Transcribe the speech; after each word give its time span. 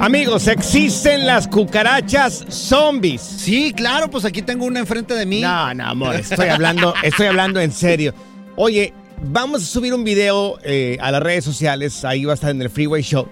Amigos, 0.00 0.46
existen 0.46 1.26
las 1.26 1.48
cucarachas 1.48 2.44
zombies. 2.48 3.20
Sí, 3.20 3.72
claro, 3.76 4.08
pues 4.08 4.24
aquí 4.24 4.42
tengo 4.42 4.64
una 4.64 4.78
enfrente 4.78 5.14
de 5.14 5.26
mí. 5.26 5.40
No, 5.40 5.74
no, 5.74 5.84
amor, 5.86 6.14
estoy 6.14 6.48
hablando, 6.48 6.94
estoy 7.02 7.26
hablando 7.26 7.60
en 7.60 7.72
serio. 7.72 8.14
Oye, 8.56 8.92
vamos 9.22 9.62
a 9.62 9.66
subir 9.66 9.92
un 9.92 10.04
video 10.04 10.58
eh, 10.62 10.98
a 11.00 11.10
las 11.10 11.22
redes 11.22 11.44
sociales, 11.44 12.04
ahí 12.04 12.24
va 12.24 12.32
a 12.32 12.34
estar 12.34 12.50
en 12.50 12.62
el 12.62 12.70
Freeway 12.70 13.02
Show 13.02 13.28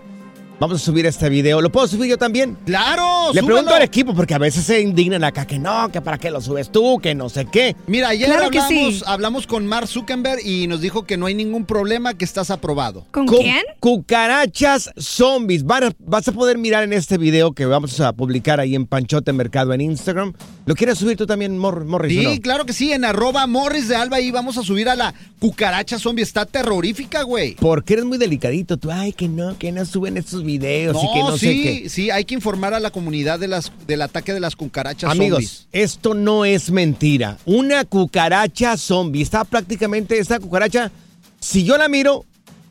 Vamos 0.59 0.81
a 0.81 0.85
subir 0.85 1.05
este 1.05 1.29
video. 1.29 1.61
¿Lo 1.61 1.71
puedo 1.71 1.87
subir 1.87 2.09
yo 2.09 2.17
también? 2.17 2.57
¡Claro! 2.65 3.31
Le 3.35 3.43
pregunto 3.43 3.75
al 3.75 3.83
equipo 3.83 4.15
porque 4.15 4.33
a 4.33 4.39
veces 4.39 4.65
se 4.65 4.81
indignan 4.81 5.23
acá 5.23 5.47
que 5.47 5.59
no, 5.59 5.91
que 5.93 6.01
para 6.01 6.17
qué 6.17 6.31
lo 6.31 6.41
subes 6.41 6.73
tú, 6.73 6.99
que 6.99 7.15
no 7.15 7.29
sé 7.29 7.45
qué. 7.45 7.77
Mira, 7.87 8.09
ayer 8.09 8.33
hablamos, 8.33 9.05
hablamos 9.07 9.47
con 9.47 9.67
Mark 9.67 9.87
Zuckerberg 9.87 10.41
y 10.47 10.67
nos 10.67 10.81
dijo 10.81 11.05
que 11.05 11.19
no 11.19 11.27
hay 11.27 11.35
ningún 11.35 11.67
problema, 11.67 12.15
que 12.15 12.25
estás 12.25 12.51
aprobado. 12.51 13.07
¿Con, 13.11 13.27
quién? 13.27 13.65
Cucarachas 13.81 14.91
zombies. 14.97 15.63
Vas 15.65 16.29
a 16.29 16.33
poder 16.33 16.57
mirar 16.57 16.85
en 16.85 16.95
este 16.95 17.19
video 17.19 17.53
que 17.53 17.67
vamos 17.67 18.01
a 18.01 18.15
publicar 18.15 18.59
ahí 18.59 18.75
en 18.75 18.87
Panchote 18.87 19.35
Mercado 19.35 19.75
en 19.75 19.83
Instagram. 19.83 20.33
¿Lo 20.67 20.75
quieres 20.75 20.99
subir 20.99 21.17
tú 21.17 21.27
también, 21.27 21.57
Morris? 21.57 22.13
Sí, 22.13 22.41
claro 22.41 22.67
que 22.67 22.73
sí. 22.73 22.93
En 22.93 23.05
arroba 23.05 23.47
Morris 23.47 23.87
de 23.87 23.95
Alba 23.95 24.21
y 24.21 24.33
vamos 24.33 24.59
a 24.59 24.65
subir 24.65 24.89
a 24.89 24.97
la 24.97 25.15
cucaracha 25.39 25.97
zombie. 25.97 26.23
Está 26.23 26.45
terrorífica, 26.45 27.23
güey. 27.23 27.55
Porque 27.55 27.93
eres 27.93 28.05
muy 28.05 28.19
delicadito. 28.19 28.77
Tú, 28.77 28.91
ay, 28.91 29.13
que 29.13 29.29
no, 29.29 29.57
que 29.57 29.71
no 29.71 29.85
suben 29.85 30.17
estos 30.17 30.43
videos 30.43 30.97
y 30.97 31.13
que 31.15 31.21
no 31.21 31.39
sí, 31.39 31.47
sé 31.47 31.53
qué. 31.53 31.89
Sí, 31.89 32.11
hay 32.11 32.25
que 32.25 32.35
informar 32.35 32.75
a 32.75 32.81
la 32.81 32.91
comunidad 32.91 33.39
de 33.39 33.47
las, 33.47 33.71
del 33.87 34.03
ataque 34.03 34.35
de 34.35 34.41
las 34.41 34.57
cucarachas 34.57 35.09
Amigos, 35.09 35.69
esto 35.71 36.15
no 36.15 36.45
es 36.45 36.73
mentira. 36.73 37.39
Una 37.45 37.85
cucaracha 37.85 38.77
zombie. 38.77 39.23
Está 39.23 39.45
prácticamente, 39.45 40.19
esta 40.19 40.41
cucaracha, 40.41 40.91
si 41.39 41.63
yo 41.63 41.79
la 41.79 41.89
miro, 41.89 42.25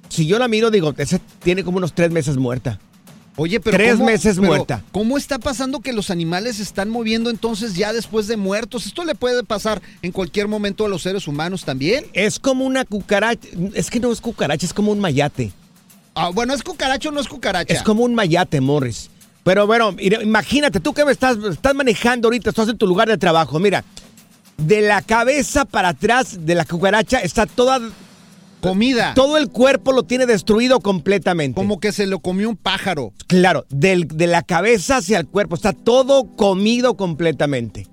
si 0.10 0.28
yo 0.28 0.38
la 0.38 0.50
miro, 0.50 0.70
digo, 0.70 0.94
esa 0.98 1.20
tiene 1.42 1.64
como 1.64 1.78
unos 1.78 1.94
tres 1.94 2.12
meses 2.12 2.36
muerta. 2.36 2.78
Oye, 3.38 3.60
pero 3.60 3.78
tres 3.78 4.00
meses 4.00 4.40
muerta. 4.40 4.82
¿Cómo 4.92 5.18
está 5.18 5.40
pasando 5.40 5.82
que 5.82 5.92
los 5.92 6.10
animales 6.10 6.58
se 6.58 6.64
están 6.64 6.90
moviendo 6.90 7.30
entonces 7.30 7.76
ya 7.76 7.92
después 7.92 8.28
de 8.28 8.38
muertos? 8.38 8.86
Esto 8.86 9.04
le 9.04 9.14
puede 9.14 9.44
pasar 9.44 9.82
en 10.02 10.12
cualquier 10.12 10.48
momento 10.48 10.86
a 10.86 10.90
los 10.90 11.02
seres 11.02 11.28
humanos 11.28 11.66
también. 11.66 12.06
Es 12.14 12.40
como 12.40 12.66
una 12.66 12.86
cucaracha, 12.86 13.48
es 13.74 13.90
que 13.90 14.00
no 14.00 14.12
es 14.12 14.22
cucaracha, 14.22 14.66
es 14.66 14.74
como 14.74 14.92
un 14.92 15.00
mayate. 15.00 15.52
Ah, 16.14 16.30
bueno, 16.34 16.54
¿es 16.54 16.64
cucaracho 16.64 17.10
o 17.10 17.12
no 17.12 17.20
es 17.20 17.28
cucaracha? 17.28 17.74
Es 17.74 17.84
como 17.84 18.04
un 18.04 18.16
mayate, 18.16 18.62
Morris. 18.62 19.10
Pero 19.44 19.68
bueno, 19.68 19.96
imagínate, 20.00 20.80
tú 20.80 20.94
que 20.94 21.04
me 21.04 21.12
estás, 21.12 21.38
estás 21.38 21.76
manejando 21.76 22.28
ahorita, 22.28 22.50
estás 22.50 22.70
en 22.70 22.78
tu 22.78 22.88
lugar 22.88 23.10
de 23.10 23.18
trabajo. 23.18 23.60
Mira, 23.60 23.84
de 24.58 24.82
la 24.82 25.02
cabeza 25.02 25.66
para 25.66 25.90
atrás 25.90 26.46
de 26.46 26.56
la 26.56 26.64
cucaracha 26.64 27.20
está 27.20 27.46
toda 27.46 27.82
comida. 28.62 29.14
Todo 29.14 29.38
el 29.38 29.50
cuerpo 29.50 29.92
lo 29.92 30.04
tiene 30.04 30.26
destruido 30.26 30.80
completamente. 30.80 31.56
Como 31.56 31.80
que 31.80 31.92
se 31.92 32.08
lo 32.08 32.20
comió 32.20 32.50
un 32.50 32.58
pájaro. 32.58 33.14
Claro, 33.28 33.66
de 33.70 34.28
la 34.28 34.42
cabeza 34.42 34.98
hacia 34.98 35.20
el 35.20 35.28
cuerpo 35.28 35.56
está 35.56 35.74
todo 35.74 36.26
comido 36.36 36.96
completamente. 36.96 37.88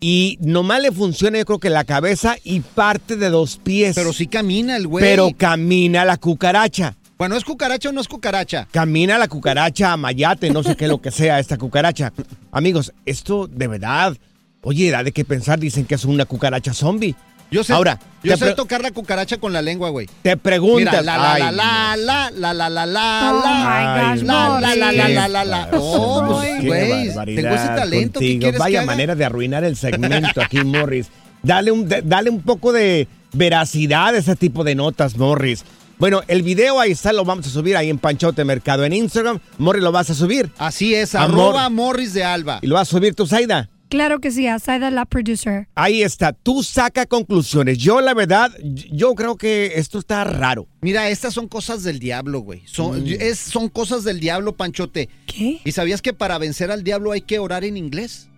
Y 0.00 0.38
nomás 0.40 0.80
le 0.80 0.92
funciona, 0.92 1.38
yo 1.38 1.44
creo 1.44 1.58
que 1.58 1.68
la 1.68 1.84
cabeza 1.84 2.36
y 2.42 2.60
parte 2.60 3.16
de 3.16 3.28
dos 3.28 3.58
pies. 3.58 3.94
Pero 3.94 4.14
sí 4.14 4.26
camina 4.26 4.76
el 4.76 4.86
güey. 4.86 5.04
Pero 5.04 5.30
camina 5.36 6.06
la 6.06 6.16
cucaracha. 6.16 6.96
Bueno, 7.18 7.36
¿es 7.36 7.44
cucaracha 7.44 7.90
o 7.90 7.92
no 7.92 8.00
es 8.00 8.08
cucaracha? 8.08 8.66
Camina 8.72 9.18
la 9.18 9.28
cucaracha, 9.28 9.94
mayate, 9.98 10.48
no 10.48 10.62
sé 10.62 10.74
qué 10.74 10.88
lo 10.88 11.02
que 11.02 11.10
sea 11.10 11.38
esta 11.38 11.58
cucaracha. 11.58 12.14
Amigos, 12.50 12.94
esto 13.04 13.46
de 13.46 13.66
verdad, 13.68 14.16
oye, 14.62 14.90
da 14.90 15.04
de 15.04 15.12
qué 15.12 15.26
pensar, 15.26 15.58
dicen 15.58 15.84
que 15.84 15.96
es 15.96 16.06
una 16.06 16.24
cucaracha 16.24 16.72
zombie. 16.72 17.14
Yo 17.50 17.64
sé, 17.64 17.72
Ahora, 17.72 17.98
yo 18.22 18.36
sé 18.36 18.54
tocar 18.54 18.80
la 18.82 18.90
cucaracha 18.90 19.38
con 19.38 19.52
la 19.52 19.62
lengua, 19.62 19.90
güey. 19.90 20.08
Te 20.22 20.36
preguntas. 20.36 21.04
la 21.04 21.16
la 21.18 21.50
la 21.50 21.96
la 21.96 22.30
la 22.30 22.52
la 22.52 22.52
la 22.52 22.68
la 22.68 22.86
la 22.86 22.86
la 22.86 24.60
la 24.60 24.60
la 24.60 24.92
la 24.92 25.08
la 25.08 25.28
la 25.28 25.44
la 25.44 25.68
Oh, 25.72 26.24
pues 26.28 26.64
güey, 26.64 27.36
tengo 27.36 27.54
ese 27.54 27.66
talento. 27.66 28.20
¿Qué 28.20 28.38
quieres 28.38 28.58
Vaya 28.58 28.84
manera 28.84 29.14
de 29.14 29.24
arruinar 29.24 29.64
el 29.64 29.76
segmento 29.76 30.40
aquí, 30.42 30.62
Morris. 30.64 31.08
Dale 31.42 31.72
un, 31.72 31.88
dale 32.04 32.30
un 32.30 32.42
poco 32.42 32.72
de 32.72 33.08
veracidad 33.32 34.14
a 34.14 34.18
ese 34.18 34.36
tipo 34.36 34.62
de 34.64 34.74
notas, 34.74 35.16
Morris. 35.16 35.64
Bueno, 35.98 36.22
el 36.28 36.42
video 36.42 36.80
ahí 36.80 36.92
está, 36.92 37.12
lo 37.12 37.24
vamos 37.24 37.46
a 37.46 37.50
subir 37.50 37.76
ahí 37.76 37.90
en 37.90 37.98
Panchote 37.98 38.44
Mercado 38.44 38.84
en 38.84 38.92
Instagram. 38.92 39.38
Morris, 39.58 39.82
¿lo 39.82 39.92
vas 39.92 40.08
a 40.10 40.14
subir? 40.14 40.50
Así 40.58 40.94
es, 40.94 41.14
arroba 41.14 41.68
Morris 41.68 42.14
de 42.14 42.24
Alba. 42.24 42.58
¿Y 42.62 42.66
lo 42.68 42.76
vas 42.76 42.88
a 42.88 42.90
subir 42.90 43.14
tú, 43.14 43.26
Zaida? 43.26 43.68
Claro 43.90 44.20
que 44.20 44.30
sí, 44.30 44.46
Zaida 44.60 44.90
la 44.90 45.04
producer. 45.04 45.68
Ahí 45.74 46.02
está, 46.02 46.32
tú 46.32 46.62
saca 46.62 47.04
conclusiones. 47.04 47.76
Yo, 47.76 48.00
la 48.00 48.14
verdad, 48.14 48.50
yo 48.62 49.14
creo 49.14 49.36
que 49.36 49.72
esto 49.74 49.98
está 49.98 50.24
raro. 50.24 50.66
Mira, 50.80 51.10
estas 51.10 51.34
son 51.34 51.48
cosas 51.48 51.82
del 51.82 51.98
diablo, 51.98 52.40
güey. 52.40 52.62
Son, 52.66 53.02
Mm. 53.02 53.06
es, 53.20 53.38
son 53.38 53.68
cosas 53.68 54.04
del 54.04 54.20
diablo, 54.20 54.56
Panchote. 54.56 55.08
¿Qué? 55.26 55.60
¿Y 55.64 55.72
sabías 55.72 56.00
que 56.00 56.12
para 56.14 56.38
vencer 56.38 56.70
al 56.70 56.84
diablo 56.84 57.12
hay 57.12 57.20
que 57.20 57.38
orar 57.38 57.64
en 57.64 57.76
inglés? 57.76 58.28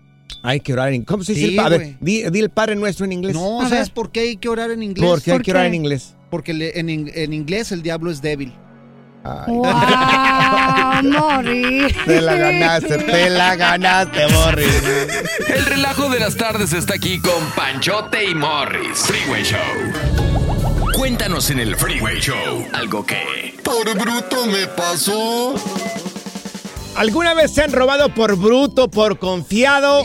Hay 0.42 0.60
que 0.60 0.72
orar 0.72 0.92
en 0.94 1.04
¿Cómo 1.04 1.22
se 1.22 1.34
dice 1.34 1.44
Sí, 1.46 1.50
el 1.52 1.56
padre? 1.56 1.98
Di, 2.00 2.22
di 2.30 2.38
el 2.40 2.48
Padre 2.48 2.74
Nuestro 2.74 3.04
en 3.04 3.12
inglés. 3.12 3.34
No, 3.34 3.60
A 3.60 3.68
¿sabes 3.68 3.88
ver. 3.88 3.94
por 3.94 4.10
qué 4.10 4.20
hay 4.20 4.36
que 4.38 4.48
orar 4.48 4.70
en 4.70 4.82
inglés? 4.82 5.06
¿Por 5.08 5.20
qué 5.22 5.32
hay 5.32 5.36
¿Por 5.38 5.44
que 5.44 5.50
orar 5.50 5.66
en 5.66 5.74
inglés? 5.74 6.14
Porque 6.30 6.54
le- 6.54 6.80
en, 6.80 6.88
in- 6.88 7.10
en 7.14 7.34
inglés 7.34 7.70
el 7.72 7.82
diablo 7.82 8.10
es 8.10 8.22
débil. 8.22 8.54
Ay, 9.24 9.54
¡Wow, 9.54 11.02
Morris! 11.04 11.94
te 12.04 12.20
la 12.20 12.34
ganaste, 12.36 12.98
te 12.98 13.30
la 13.30 13.54
ganaste, 13.56 14.26
Morris. 14.28 14.82
El 15.48 15.64
relajo 15.66 16.08
de 16.08 16.18
las 16.18 16.36
tardes 16.36 16.72
está 16.72 16.94
aquí 16.94 17.20
con 17.20 17.44
Panchote 17.54 18.24
y 18.24 18.34
Morris. 18.34 18.98
Freeway 19.06 19.44
Show. 19.44 20.92
Cuéntanos 20.94 21.50
en 21.50 21.60
el 21.60 21.76
Freeway 21.76 22.20
Show 22.20 22.66
algo 22.72 23.06
que... 23.06 23.54
Por 23.62 23.84
bruto 23.96 24.46
me 24.46 24.66
pasó. 24.66 25.54
¿Alguna 26.94 27.32
vez 27.32 27.50
se 27.52 27.62
han 27.62 27.72
robado 27.72 28.14
por 28.14 28.36
bruto, 28.36 28.90
por 28.90 29.18
confiado? 29.18 30.02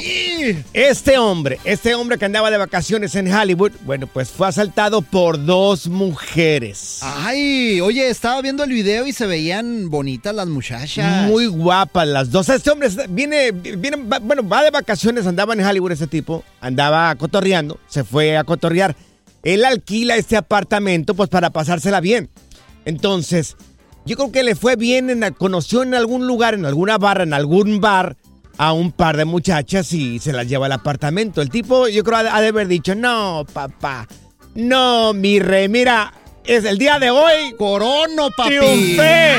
Este 0.74 1.18
hombre, 1.18 1.60
este 1.66 1.94
hombre 1.94 2.18
que 2.18 2.26
andaba 2.26 2.50
de 2.50 2.58
vacaciones 2.58 3.14
en 3.16 3.32
Hollywood, 3.32 3.74
bueno, 3.84 4.08
pues 4.08 4.30
fue 4.30 4.48
asaltado 4.48 5.02
por 5.02 5.44
dos 5.44 5.88
mujeres. 5.88 7.00
Ay, 7.02 7.82
oye, 7.82 8.10
estaba 8.10 8.42
viendo 8.42 8.64
el 8.64 8.72
video 8.72 9.06
y 9.06 9.12
se 9.12 9.28
veían 9.28 9.90
bonitas 9.90 10.34
las 10.34 10.48
muchachas. 10.48 11.28
Muy 11.28 11.48
guapas 11.48 12.08
las 12.08 12.32
dos. 12.32 12.48
Este 12.48 12.72
hombre 12.72 12.90
viene, 13.10 13.52
viene, 13.52 13.98
bueno, 14.22 14.48
va 14.48 14.64
de 14.64 14.72
vacaciones, 14.72 15.28
andaba 15.28 15.54
en 15.54 15.66
Hollywood 15.66 15.92
ese 15.92 16.08
tipo, 16.08 16.46
andaba 16.62 17.14
cotorreando, 17.16 17.80
se 17.88 18.06
fue 18.06 18.38
a 18.38 18.46
cotorrear. 18.46 18.96
Él 19.44 19.66
alquila 19.66 20.16
este 20.16 20.38
apartamento 20.38 21.16
pues 21.16 21.30
para 21.30 21.50
pasársela 21.50 22.00
bien. 22.00 22.30
Entonces, 22.86 23.58
yo 24.08 24.16
creo 24.16 24.32
que 24.32 24.44
le 24.44 24.56
fue 24.56 24.76
bien, 24.78 25.10
en, 25.10 25.34
conoció 25.34 25.84
en 25.84 25.94
algún 25.94 26.26
lugar, 26.26 26.54
en 26.54 26.66
alguna 26.66 26.98
barra, 26.98 27.24
en 27.24 27.34
algún 27.34 27.82
bar, 27.82 28.16
a 28.58 28.72
un 28.72 28.92
par 28.92 29.18
de 29.18 29.26
muchachas 29.26 29.92
y 29.94 30.18
se 30.20 30.34
las 30.34 30.48
lleva 30.48 30.66
al 30.66 30.72
apartamento. 30.72 31.42
El 31.42 31.50
tipo, 31.50 31.88
yo 31.90 32.04
creo, 32.04 32.18
ha 32.18 32.42
de 32.42 32.48
haber 32.48 32.68
dicho, 32.68 32.96
no, 32.96 33.46
papá, 33.54 34.08
no, 34.56 35.14
mi 35.14 35.40
rey, 35.40 35.68
mira, 35.68 36.14
es 36.46 36.64
el 36.64 36.78
día 36.78 36.98
de 37.00 37.12
hoy. 37.12 37.54
Corono, 37.58 38.30
papi. 38.36 38.58
Triunfé, 38.58 39.34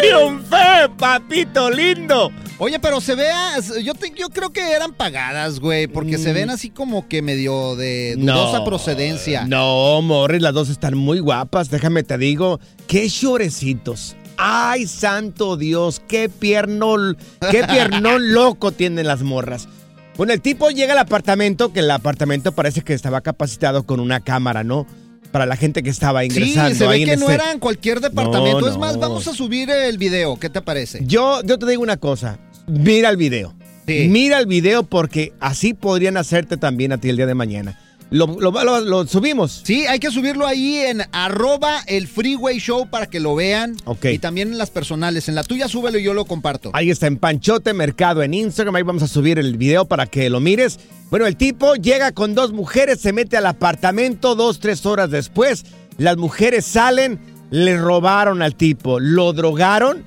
triunfé, 0.00 0.88
papito 0.98 1.70
lindo. 1.70 2.30
Oye, 2.60 2.80
pero 2.80 3.00
se 3.00 3.14
vea, 3.14 3.54
yo, 3.84 3.92
yo 4.16 4.28
creo 4.30 4.50
que 4.50 4.72
eran 4.72 4.92
pagadas, 4.92 5.60
güey, 5.60 5.86
porque 5.86 6.18
se 6.18 6.32
ven 6.32 6.48
mm. 6.48 6.50
así 6.50 6.70
como 6.70 7.06
que 7.06 7.22
medio 7.22 7.76
de 7.76 8.16
dudosa 8.16 8.64
procedencia. 8.64 9.44
No, 9.44 10.02
Morris, 10.02 10.42
las 10.42 10.54
dos 10.54 10.68
están 10.68 10.96
muy 10.98 11.20
guapas, 11.20 11.70
déjame 11.70 12.02
te 12.02 12.18
digo, 12.18 12.58
qué 12.88 13.08
llorecitos. 13.08 14.16
Ay, 14.36 14.88
santo 14.88 15.56
Dios, 15.56 16.02
qué 16.08 16.28
piernón, 16.28 17.16
qué 17.48 17.62
piernón 17.62 18.32
loco 18.34 18.72
tienen 18.72 19.06
las 19.06 19.22
morras. 19.22 19.68
Bueno, 20.16 20.32
el 20.32 20.40
tipo 20.40 20.70
llega 20.70 20.94
al 20.94 20.98
apartamento, 20.98 21.72
que 21.72 21.78
el 21.78 21.90
apartamento 21.92 22.50
parece 22.50 22.82
que 22.82 22.92
estaba 22.92 23.20
capacitado 23.20 23.84
con 23.84 24.00
una 24.00 24.18
cámara, 24.18 24.64
¿no? 24.64 24.84
Para 25.30 25.46
la 25.46 25.54
gente 25.54 25.84
que 25.84 25.90
estaba 25.90 26.24
ingresando. 26.24 26.70
Sí, 26.70 26.76
se 26.76 26.88
ve 26.88 27.04
que 27.04 27.16
no 27.16 27.30
era 27.30 27.52
en 27.52 27.60
cualquier 27.60 28.00
departamento. 28.00 28.68
es 28.68 28.78
más, 28.78 28.98
vamos 28.98 29.28
a 29.28 29.34
subir 29.34 29.70
el 29.70 29.96
video. 29.96 30.36
¿Qué 30.36 30.50
te 30.50 30.60
parece? 30.60 31.02
Yo, 31.04 31.40
yo 31.44 31.56
te 31.56 31.66
digo 31.66 31.82
una 31.82 31.98
cosa 31.98 32.40
mira 32.68 33.10
el 33.10 33.16
video. 33.16 33.54
Mira 33.86 34.38
el 34.38 34.46
video 34.46 34.82
porque 34.82 35.32
así 35.40 35.72
podrían 35.72 36.16
hacerte 36.16 36.56
también 36.56 36.92
a 36.92 36.98
ti 36.98 37.08
el 37.08 37.16
día 37.16 37.26
de 37.26 37.34
mañana. 37.34 37.78
Lo, 38.10 38.26
lo, 38.26 39.06
subimos. 39.06 39.60
Sí, 39.64 39.86
hay 39.86 39.98
que 39.98 40.10
subirlo 40.10 40.46
ahí 40.46 40.78
en 40.78 41.02
arroba 41.12 41.82
el 41.86 42.08
Freeway 42.08 42.58
Show 42.58 42.88
para 42.88 43.06
que 43.06 43.20
lo 43.20 43.34
vean. 43.34 43.76
Ok. 43.84 44.06
Y 44.06 44.18
también 44.18 44.52
en 44.52 44.58
las 44.58 44.70
personales. 44.70 45.28
En 45.28 45.34
la 45.34 45.44
tuya 45.44 45.68
súbelo 45.68 45.98
y 45.98 46.04
yo 46.04 46.14
lo 46.14 46.24
comparto. 46.24 46.70
Ahí 46.72 46.90
está, 46.90 47.06
en 47.06 47.18
Panchote 47.18 47.74
Mercado 47.74 48.22
en 48.22 48.32
Instagram. 48.32 48.76
Ahí 48.76 48.82
vamos 48.82 49.02
a 49.02 49.08
subir 49.08 49.38
el 49.38 49.58
video 49.58 49.84
para 49.84 50.06
que 50.06 50.30
lo 50.30 50.40
mires. 50.40 50.78
Bueno, 51.10 51.26
el 51.26 51.36
tipo 51.36 51.74
llega 51.74 52.12
con 52.12 52.34
dos 52.34 52.52
mujeres, 52.52 53.00
se 53.00 53.12
mete 53.12 53.36
al 53.36 53.46
apartamento 53.46 54.34
dos, 54.34 54.58
tres 54.58 54.86
horas 54.86 55.10
después. 55.10 55.66
Las 55.98 56.16
mujeres 56.16 56.64
salen 56.64 57.18
le 57.50 57.78
robaron 57.78 58.42
al 58.42 58.54
tipo, 58.54 59.00
lo 59.00 59.32
drogaron. 59.32 60.04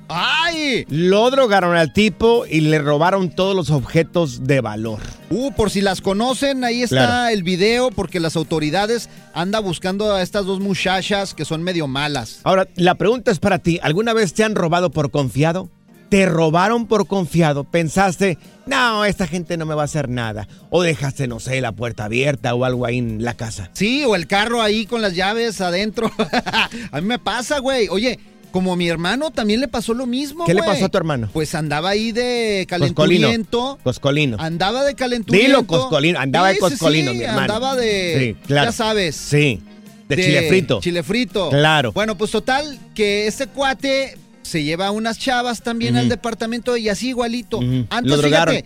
Lo 0.88 1.30
drogaron 1.30 1.76
al 1.76 1.92
tipo 1.92 2.44
y 2.46 2.60
le 2.60 2.78
robaron 2.78 3.30
todos 3.30 3.54
los 3.54 3.70
objetos 3.70 4.44
de 4.44 4.60
valor. 4.60 5.00
Uh, 5.30 5.52
por 5.52 5.70
si 5.70 5.80
las 5.80 6.00
conocen, 6.00 6.64
ahí 6.64 6.82
está 6.82 7.32
el 7.32 7.42
video 7.42 7.90
porque 7.90 8.20
las 8.20 8.36
autoridades 8.36 9.08
andan 9.34 9.64
buscando 9.64 10.12
a 10.14 10.22
estas 10.22 10.44
dos 10.44 10.60
muchachas 10.60 11.34
que 11.34 11.44
son 11.44 11.62
medio 11.62 11.86
malas. 11.86 12.40
Ahora, 12.44 12.68
la 12.76 12.94
pregunta 12.94 13.30
es 13.30 13.38
para 13.38 13.58
ti, 13.58 13.78
¿alguna 13.82 14.12
vez 14.12 14.34
te 14.34 14.44
han 14.44 14.54
robado 14.54 14.90
por 14.90 15.10
confiado? 15.10 15.70
te 16.12 16.26
robaron 16.26 16.88
por 16.88 17.06
confiado, 17.06 17.64
pensaste, 17.64 18.36
no, 18.66 19.06
esta 19.06 19.26
gente 19.26 19.56
no 19.56 19.64
me 19.64 19.74
va 19.74 19.80
a 19.80 19.84
hacer 19.86 20.10
nada. 20.10 20.46
O 20.68 20.82
dejaste, 20.82 21.26
no 21.26 21.40
sé, 21.40 21.62
la 21.62 21.72
puerta 21.72 22.04
abierta 22.04 22.54
o 22.54 22.66
algo 22.66 22.84
ahí 22.84 22.98
en 22.98 23.24
la 23.24 23.32
casa. 23.32 23.70
Sí, 23.72 24.04
o 24.04 24.14
el 24.14 24.26
carro 24.26 24.60
ahí 24.60 24.84
con 24.84 25.00
las 25.00 25.14
llaves 25.14 25.62
adentro. 25.62 26.12
a 26.92 27.00
mí 27.00 27.06
me 27.06 27.18
pasa, 27.18 27.60
güey. 27.60 27.88
Oye, 27.88 28.18
como 28.52 28.76
mi 28.76 28.88
hermano 28.88 29.30
también 29.30 29.60
le 29.60 29.66
pasó 29.66 29.94
lo 29.94 30.06
mismo. 30.06 30.44
¿Qué 30.44 30.54
le 30.54 30.62
pasó 30.62 30.84
a 30.84 30.88
tu 30.88 30.98
hermano? 30.98 31.28
Pues 31.32 31.54
andaba 31.54 31.90
ahí 31.90 32.12
de 32.12 32.66
calenturiento. 32.68 33.78
Coscolino. 33.82 34.36
Andaba 34.38 34.84
de 34.84 34.94
calenturiento. 34.94 35.48
Dilo, 35.48 35.66
Coscolino. 35.66 36.20
Andaba 36.20 36.48
de 36.48 36.58
Coscolino, 36.58 37.12
mi 37.12 37.22
hermano. 37.22 37.40
Andaba 37.40 37.76
de. 37.76 38.16
Sí, 38.36 38.46
claro. 38.46 38.68
Ya 38.68 38.72
sabes. 38.72 39.16
Sí. 39.16 39.60
De, 40.08 40.16
de, 40.16 40.24
chile 40.24 40.48
frito. 40.48 40.80
Chile 40.80 41.02
frito. 41.02 41.50
Claro. 41.50 41.92
Bueno, 41.92 42.16
pues 42.16 42.30
total, 42.30 42.78
que 42.94 43.26
este 43.26 43.46
cuate 43.46 44.16
se 44.42 44.62
lleva 44.62 44.90
unas 44.90 45.18
chavas 45.18 45.62
también 45.62 45.96
al 45.96 46.08
departamento 46.08 46.76
y 46.76 46.88
así 46.88 47.08
igualito. 47.08 47.60
Antes, 47.90 48.10
lo 48.10 48.16
drogaron. 48.16 48.54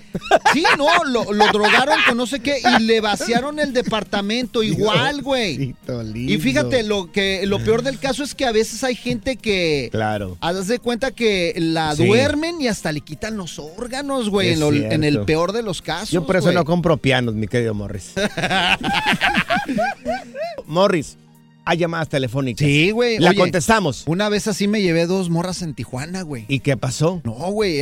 sí, 0.52 0.64
no, 0.76 1.05
lo, 1.05 1.25
drogaron 1.52 1.99
con 2.06 2.17
no 2.17 2.26
sé 2.26 2.40
qué 2.40 2.61
y 2.78 2.82
le 2.82 3.00
vaciaron 3.00 3.58
el 3.58 3.73
departamento 3.73 4.62
igual, 4.67 5.23
güey. 5.23 5.75
Y 6.14 6.38
fíjate, 6.38 6.82
lo 6.82 7.12
que 7.12 7.46
lo 7.46 7.58
peor 7.61 7.82
del 7.82 7.99
caso 7.99 8.25
es 8.25 8.34
que 8.34 8.44
a 8.44 8.52
veces 8.52 8.82
hay 8.84 8.94
gente 8.94 9.37
que 9.37 9.88
claro. 9.90 10.37
haz 10.40 10.67
de 10.67 10.78
cuenta 10.78 11.11
que 11.11 11.55
la 11.56 11.94
duermen 11.94 12.61
y 12.61 12.69
hasta 12.69 12.93
le 12.93 13.00
quitan 13.00 13.37
los 13.37 13.58
órganos, 13.58 14.31
güey, 14.31 14.52
en, 14.52 15.05
el 15.05 15.20
peor 15.20 15.52
de 15.52 15.62
los 15.62 15.82
casos. 15.82 16.11
Yo 16.11 16.26
por 16.26 16.37
eso 16.37 16.52
no 16.52 16.64
compro 16.64 16.96
pianos, 16.96 17.34
mi 17.34 17.49
querido 17.49 17.75
Morris. 17.75 18.12
Morris, 20.67 21.17
hay 21.66 21.78
llamadas 21.78 22.08
telefónicas. 22.08 22.66
Sí, 22.66 22.92
güey. 22.92 23.18
La 23.18 23.34
contestamos. 23.34 24.04
Una 24.06 24.28
vez 24.28 24.46
así 24.46 24.68
me 24.68 24.80
llevé 24.80 25.06
dos 25.06 25.28
morras 25.30 25.62
en 25.62 25.74
Tijuana, 25.74 26.22
güey. 26.22 26.44
¿Y 26.46 26.60
qué 26.60 26.76
pasó? 26.76 27.20
No, 27.24 27.32
güey. 27.32 27.80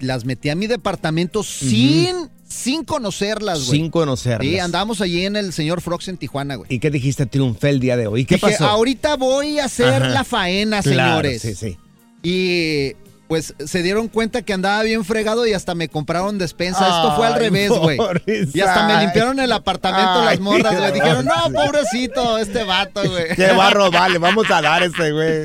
las 0.00 0.26
metí 0.26 0.50
a 0.50 0.54
mi 0.54 0.66
departamento 0.66 1.42
sin, 1.42 2.28
sin 2.46 2.84
conocerlas, 2.84 3.66
güey. 3.66 3.80
Sin 3.80 3.90
conocerlas. 3.90 4.46
Sí, 4.46 4.58
andamos 4.58 5.00
allí 5.00 5.24
en 5.24 5.36
el 5.36 5.54
señor 5.54 5.80
Frox 5.80 6.08
en 6.08 6.18
Tijuana, 6.18 6.56
güey. 6.56 6.72
¿Y 6.72 6.80
qué 6.80 6.90
dijiste? 6.90 7.24
Triunfé 7.24 7.70
el 7.70 7.80
día 7.80 7.96
de 7.96 8.06
hoy. 8.06 8.26
¿Qué 8.26 8.36
pasó? 8.36 8.66
Ahorita 8.66 9.16
voy 9.16 9.58
a 9.58 9.64
hacer 9.64 10.02
la 10.02 10.22
faena, 10.22 10.82
señores. 10.82 11.40
Sí, 11.40 11.54
sí. 11.54 11.78
Y 12.22 12.92
pues 13.28 13.54
se 13.64 13.82
dieron 13.82 14.08
cuenta 14.08 14.42
que 14.42 14.54
andaba 14.54 14.82
bien 14.82 15.04
fregado 15.04 15.46
y 15.46 15.52
hasta 15.52 15.74
me 15.74 15.88
compraron 15.88 16.38
despensa. 16.38 16.88
Esto 16.88 17.14
fue 17.14 17.26
al 17.26 17.34
revés, 17.34 17.70
güey. 17.70 17.98
Y 18.54 18.60
hasta 18.60 18.86
me 18.86 18.96
limpiaron 19.02 19.38
el 19.38 19.52
apartamento 19.52 20.24
las 20.24 20.40
morras. 20.40 20.80
Le 20.80 20.92
dijeron, 20.92 21.26
no, 21.26 21.52
pobrecito, 21.52 22.38
este 22.38 22.64
vato, 22.64 23.02
güey. 23.08 23.28
Qué 23.36 23.52
barro, 23.52 23.90
vale, 23.90 24.18
vamos 24.18 24.50
a 24.50 24.62
dar 24.62 24.82
este, 24.82 25.12
güey. 25.12 25.42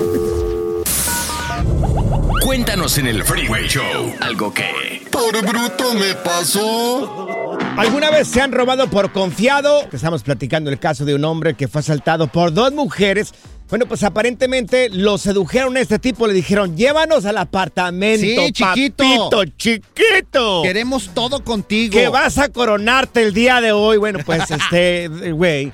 Cuéntanos 2.42 2.98
en 2.98 3.06
el 3.06 3.22
Freeway 3.22 3.66
Show 3.68 4.14
algo 4.20 4.52
que... 4.52 5.02
Por 5.10 5.40
bruto 5.46 5.94
me 5.94 6.14
pasó. 6.14 7.56
¿Alguna 7.76 8.10
vez 8.10 8.28
se 8.28 8.40
han 8.40 8.52
robado 8.52 8.88
por 8.88 9.12
confiado? 9.12 9.88
Estamos 9.92 10.22
platicando 10.22 10.70
el 10.70 10.78
caso 10.78 11.04
de 11.04 11.14
un 11.14 11.24
hombre 11.24 11.54
que 11.54 11.68
fue 11.68 11.80
asaltado 11.80 12.26
por 12.26 12.52
dos 12.52 12.72
mujeres 12.72 13.32
bueno, 13.70 13.86
pues 13.86 14.02
aparentemente 14.02 14.90
lo 14.90 15.18
sedujeron 15.18 15.76
a 15.76 15.80
este 15.80 15.98
tipo, 15.98 16.26
le 16.26 16.34
dijeron, 16.34 16.76
llévanos 16.76 17.24
al 17.24 17.38
apartamento, 17.38 18.20
sí, 18.20 18.52
chiquito. 18.52 19.04
Papito, 19.04 19.44
chiquito. 19.56 20.62
Queremos 20.62 21.10
todo 21.14 21.42
contigo. 21.42 21.92
Que 21.92 22.08
vas 22.08 22.38
a 22.38 22.50
coronarte 22.50 23.22
el 23.22 23.32
día 23.32 23.60
de 23.60 23.72
hoy. 23.72 23.96
Bueno, 23.96 24.18
pues 24.24 24.50
este, 24.50 25.08
güey, 25.08 25.72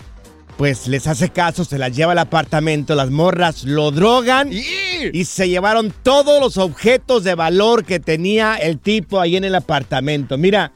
pues 0.57 0.87
les 0.87 1.07
hace 1.07 1.31
caso, 1.31 1.65
se 1.65 1.79
las 1.79 1.97
lleva 1.97 2.13
al 2.13 2.19
apartamento, 2.19 2.95
las 2.95 3.11
morras 3.11 3.65
lo 3.65 3.91
drogan 3.91 4.51
y 4.53 5.25
se 5.25 5.49
llevaron 5.49 5.93
todos 6.03 6.41
los 6.41 6.59
objetos 6.59 7.25
de 7.25 7.35
valor 7.35 7.85
que 7.85 7.99
tenía 7.99 8.57
el 8.57 8.79
tipo 8.79 9.21
ahí 9.21 9.37
en 9.37 9.45
el 9.45 9.55
apartamento. 9.55 10.39
Mira, 10.39 10.73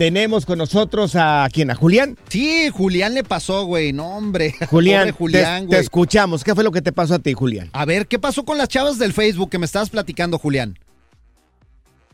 tenemos 0.00 0.46
con 0.46 0.56
nosotros 0.56 1.14
a 1.14 1.46
quién, 1.52 1.70
a 1.70 1.74
Julián. 1.74 2.16
Sí, 2.28 2.70
Julián 2.72 3.12
le 3.12 3.22
pasó, 3.22 3.66
güey. 3.66 3.92
No, 3.92 4.16
hombre. 4.16 4.54
Julián, 4.70 5.12
Julián 5.12 5.68
te, 5.68 5.76
te, 5.76 5.78
escuchamos. 5.82 6.42
¿Qué 6.42 6.54
fue 6.54 6.64
lo 6.64 6.72
que 6.72 6.80
te 6.80 6.90
pasó 6.90 7.16
a 7.16 7.18
ti, 7.18 7.34
Julián? 7.34 7.68
A 7.74 7.84
ver, 7.84 8.06
¿qué 8.06 8.18
pasó 8.18 8.46
con 8.46 8.56
las 8.56 8.68
chavas 8.68 8.98
del 8.98 9.12
Facebook 9.12 9.50
que 9.50 9.58
me 9.58 9.66
estabas 9.66 9.90
platicando, 9.90 10.38
Julián? 10.38 10.78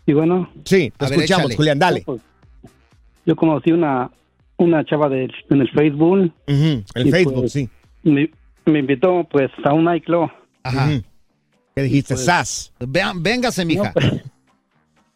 Sí, 0.04 0.14
bueno. 0.14 0.50
Sí, 0.64 0.92
te 0.96 1.04
escuchamos, 1.04 1.54
Julián, 1.54 1.78
dale. 1.78 2.02
Pues, 2.04 2.20
yo, 3.24 3.36
conocí 3.36 3.70
una, 3.70 4.10
una 4.56 4.84
chava 4.84 5.08
de, 5.08 5.30
en 5.50 5.60
el 5.60 5.70
Facebook. 5.70 6.32
el 6.48 7.10
Facebook, 7.12 7.34
pues, 7.34 7.52
sí. 7.52 7.70
Me, 8.02 8.28
invitó, 8.80 9.28
pues, 9.30 9.52
a 9.62 9.72
un 9.72 9.84
nightclub. 9.84 10.28
Ajá. 10.64 10.88
¿Qué 11.76 11.82
dijiste? 11.82 12.14
Pues, 12.14 12.24
¡Sas! 12.24 12.72
véngase, 12.80 13.64
mija. 13.64 13.92
No, 13.94 14.35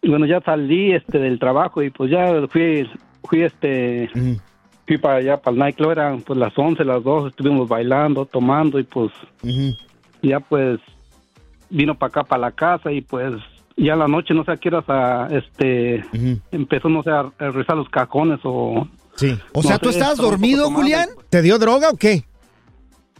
bueno, 0.02 0.26
ya 0.26 0.40
salí 0.40 0.92
este 0.92 1.18
del 1.18 1.38
trabajo 1.38 1.82
y 1.82 1.90
pues 1.90 2.10
ya 2.10 2.46
fui, 2.48 2.88
fui 3.28 3.42
este, 3.42 4.10
fui 4.86 4.98
para 4.98 5.16
allá, 5.16 5.36
para 5.36 5.54
el 5.54 5.58
nightclub, 5.58 5.90
eran 5.90 6.20
pues 6.22 6.38
las 6.38 6.56
11, 6.56 6.84
las 6.84 7.02
12, 7.02 7.28
estuvimos 7.28 7.68
bailando, 7.68 8.26
tomando 8.26 8.78
y 8.78 8.84
pues 8.84 9.10
ya 10.22 10.40
pues 10.40 10.80
vino 11.68 11.94
para 11.96 12.08
acá, 12.08 12.24
para 12.24 12.40
la 12.40 12.52
casa 12.52 12.90
y 12.92 13.00
pues 13.02 13.34
ya 13.76 13.96
la 13.96 14.08
noche, 14.08 14.34
no 14.34 14.44
sé 14.44 14.52
a 14.52 14.56
qué 14.56 14.68
horas, 14.68 15.32
este, 15.32 16.04
empezó, 16.50 16.88
no 16.88 17.02
sé, 17.02 17.10
a, 17.10 17.30
rezar 17.50 17.76
los 17.76 17.88
cajones 17.88 18.40
o... 18.44 18.86
Sí. 19.16 19.38
O 19.52 19.62
sea, 19.62 19.78
¿tú 19.78 19.90
estabas 19.90 20.18
dormido, 20.18 20.70
Julián? 20.70 21.08
¿Te 21.28 21.42
dio 21.42 21.58
droga 21.58 21.90
o 21.90 21.96
qué? 21.96 22.24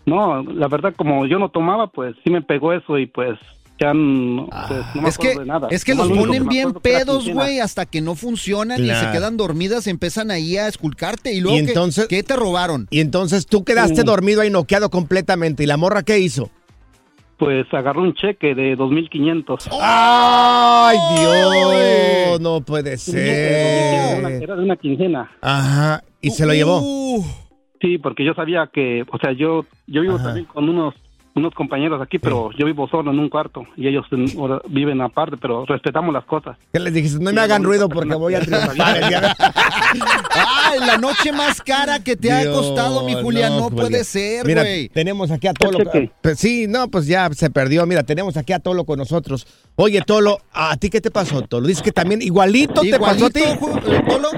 No, 0.07 0.43
la 0.43 0.69
verdad, 0.69 0.95
como 0.97 1.27
yo 1.27 1.39
no 1.39 1.51
tomaba, 1.51 1.89
pues 1.89 2.15
sí 2.25 2.31
me 2.31 2.43
pegó 2.43 2.73
eso 2.73 2.99
y 2.99 3.07
pues 3.07 3.39
pues, 3.81 4.85
no 4.95 5.03
me 5.03 5.09
Es 5.09 5.17
que, 5.19 5.29
acuerdo 5.29 5.41
de 5.41 5.47
nada. 5.47 5.69
es 5.71 5.85
que 5.85 5.95
los 5.95 6.09
ponen 6.09 6.43
que 6.45 6.49
bien 6.49 6.73
pedos, 6.75 7.29
güey, 7.29 7.61
hasta 7.61 7.87
que 7.87 8.01
no 8.01 8.15
funcionan 8.15 8.85
y 8.85 8.89
se 8.89 9.11
quedan 9.11 9.37
dormidas 9.37 9.87
y 9.87 9.91
empiezan 9.91 10.31
ahí 10.31 10.57
a 10.57 10.69
esculcarte. 10.69 11.33
Y 11.33 11.41
luego, 11.41 11.59
Y 11.59 11.63
¿qué- 11.65 11.69
entonces- 11.71 12.07
¿qué, 12.09 12.23
te 12.23 12.37
robaron? 12.37 12.87
Y 12.91 13.01
entonces 13.01 13.47
tú 13.47 13.65
quedaste 13.65 14.03
dormido 14.05 14.43
ahí 14.43 14.51
noqueado 14.51 14.91
completamente. 14.91 15.63
¿Y 15.63 15.67
la 15.67 15.77
morra 15.77 16.03
qué 16.03 16.19
hizo? 16.19 16.51
Pues 17.39 17.67
agarró 17.73 18.03
un 18.03 18.13
cheque 18.13 18.55
de 18.55 18.77
2.500. 18.77 19.67
¡Ay, 19.81 20.99
Ay. 21.01 21.21
Dios! 21.21 22.41
No 22.41 22.61
puede 22.61 22.99
ser. 22.99 24.43
Era 24.43 24.57
de 24.57 24.63
una 24.63 24.77
quincena. 24.77 25.31
Ajá. 25.41 26.05
¿Y 26.21 26.31
se 26.31 26.45
lo 26.45 26.53
llevó? 26.53 26.81
Uh, 26.83 27.25
Sí, 27.81 27.97
porque 27.97 28.27
yo 28.27 28.35
sabía 28.35 28.69
que, 28.71 29.05
o 29.11 29.17
sea, 29.19 29.33
yo 29.33 29.65
yo 29.87 30.03
vivo 30.03 30.17
Ajá. 30.17 30.25
también 30.25 30.45
con 30.45 30.69
unos 30.69 30.95
unos 31.35 31.55
compañeros 31.55 32.03
aquí, 32.03 32.19
pero 32.19 32.51
yo 32.59 32.67
vivo 32.67 32.89
solo 32.89 33.11
en 33.13 33.19
un 33.19 33.29
cuarto 33.29 33.65
y 33.77 33.87
ellos 33.87 34.05
en- 34.11 34.27
ahora 34.39 34.61
viven 34.69 35.01
aparte, 35.01 35.37
pero 35.41 35.65
respetamos 35.65 36.13
las 36.13 36.25
cosas. 36.25 36.57
¿Qué 36.73 36.81
les 36.81 36.93
dijiste? 36.93 37.23
No 37.23 37.33
me 37.33 37.41
hagan 37.41 37.63
ruido 37.63 37.89
porque 37.89 38.15
voy 38.15 38.35
a 38.35 38.41
triunfar. 38.41 38.97
el 38.97 39.09
día 39.09 39.21
de- 39.21 39.29
¡Ay, 40.35 40.81
la 40.87 40.97
noche 40.99 41.33
más 41.33 41.61
cara 41.61 42.01
que 42.03 42.17
te 42.17 42.33
ha 42.33 42.45
costado, 42.51 43.05
mi 43.05 43.15
Julián! 43.15 43.57
No, 43.59 43.71
puede 43.71 44.05
ser, 44.05 44.47
Mira, 44.47 44.63
güey. 44.63 44.89
tenemos 44.89 45.31
aquí 45.31 45.47
a 45.47 45.53
Tolo. 45.55 45.79
Pues 46.21 46.39
sí, 46.39 46.67
no, 46.69 46.89
pues 46.89 47.07
ya 47.07 47.29
se 47.33 47.51
perdió. 47.51 47.87
Mira, 47.87 48.03
tenemos 48.03 48.37
aquí 48.37 48.53
a 48.53 48.59
Tolo 48.59 48.85
con 48.85 48.99
nosotros. 48.99 49.47
Oye, 49.77 50.03
Tolo, 50.03 50.39
¿a 50.53 50.77
ti 50.77 50.91
qué 50.91 51.01
te 51.01 51.11
pasó, 51.11 51.43
Tolo? 51.43 51.67
Dices 51.67 51.83
que 51.83 51.93
también 51.93 52.23
igualito, 52.23 52.81
te 52.83 52.99
pasó 52.99 53.27
a 53.27 53.31
ti. 53.31 53.41
Eh, 53.41 53.59
Polo. 54.07 54.29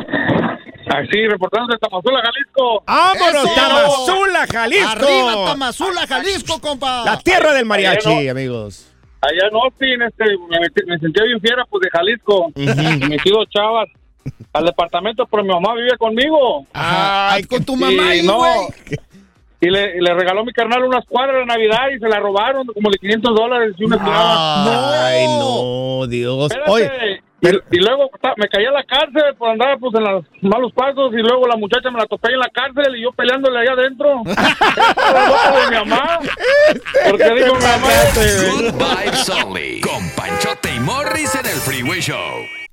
Así, 0.93 1.27
reportando 1.27 1.73
de 1.73 1.79
Tamazula, 1.79 2.21
Jalisco. 2.23 2.85
¡Vámonos, 2.87 3.45
¡Eso! 3.45 3.55
Tamazula, 3.55 4.47
Jalisco! 4.47 4.89
¡Arriba, 4.89 5.45
Tamazula, 5.47 6.07
Jalisco, 6.07 6.61
compa! 6.61 7.05
La 7.05 7.19
tierra 7.19 7.53
del 7.55 7.65
mariachi, 7.65 8.29
amigos. 8.29 8.89
Allá 9.23 9.49
en 9.51 9.57
Austin, 9.57 10.03
este, 10.03 10.25
me, 10.49 10.59
me 10.87 10.99
sentía 10.99 11.25
bien 11.25 11.41
fiera, 11.41 11.65
pues, 11.71 11.83
de 11.83 11.91
Jalisco. 11.91 12.53
Me 12.57 13.19
sigo 13.21 13.45
chavas 13.47 13.89
al 14.53 14.65
departamento, 14.65 15.27
pero 15.31 15.43
mi 15.45 15.51
mamá 15.51 15.75
vive 15.75 15.97
conmigo. 15.97 16.67
Ay, 16.73 17.45
con 17.45 17.65
tu 17.65 17.75
Y 17.75 17.77
mamá 17.77 18.03
no. 18.25 18.43
Y 19.61 19.71
le, 19.71 19.97
y 19.97 20.01
le 20.01 20.15
regaló 20.15 20.45
mi 20.45 20.53
carnal 20.53 20.83
unas 20.83 21.05
cuadras 21.07 21.37
de 21.37 21.47
Navidad 21.47 21.89
y 21.95 21.99
se 22.01 22.09
la 22.09 22.19
robaron 22.19 22.67
como 22.67 22.91
de 22.91 22.99
500 22.99 23.35
dólares 23.35 23.75
y 23.79 23.85
una 23.85 23.95
esclava. 23.97 25.07
Ay, 25.07 25.25
no, 25.27 26.07
Dios. 26.09 26.51
Espérate. 26.51 26.71
Oye, 26.73 27.23
y, 27.43 27.49
y 27.77 27.81
luego 27.81 28.11
ta- 28.21 28.35
me 28.37 28.49
caí 28.49 28.65
a 28.65 28.71
la 28.71 28.85
cárcel 28.85 29.35
por 29.37 29.51
andar 29.51 29.79
pues 29.79 29.93
en 29.95 30.05
los 30.05 30.25
malos 30.43 30.73
pasos 30.73 31.13
y 31.13 31.17
luego 31.19 31.47
la 31.47 31.57
muchacha 31.57 31.91
me 31.91 31.99
la 31.99 32.07
topé 32.07 32.33
en 32.33 32.39
la 32.39 32.49
cárcel 32.49 32.97
y 32.97 33.03
yo 33.03 33.13
peleándole 33.13 33.59
allá 33.61 33.73
adentro. 33.73 34.23
De 34.25 35.71
mi 35.71 35.77
mamá. 35.77 36.19
Porque 37.11 37.25
digo 37.35 37.55
mi 37.55 37.63
mamá. 37.63 37.89
Good 38.15 38.73
vibes 38.75 39.29
only. 39.45 39.81
Con 39.81 40.09
Panchote 40.17 40.75
y 40.75 40.81
Morris 40.81 41.35
en 41.35 41.47
el 41.47 41.57
Freeway 41.61 42.01
Show. 42.01 42.62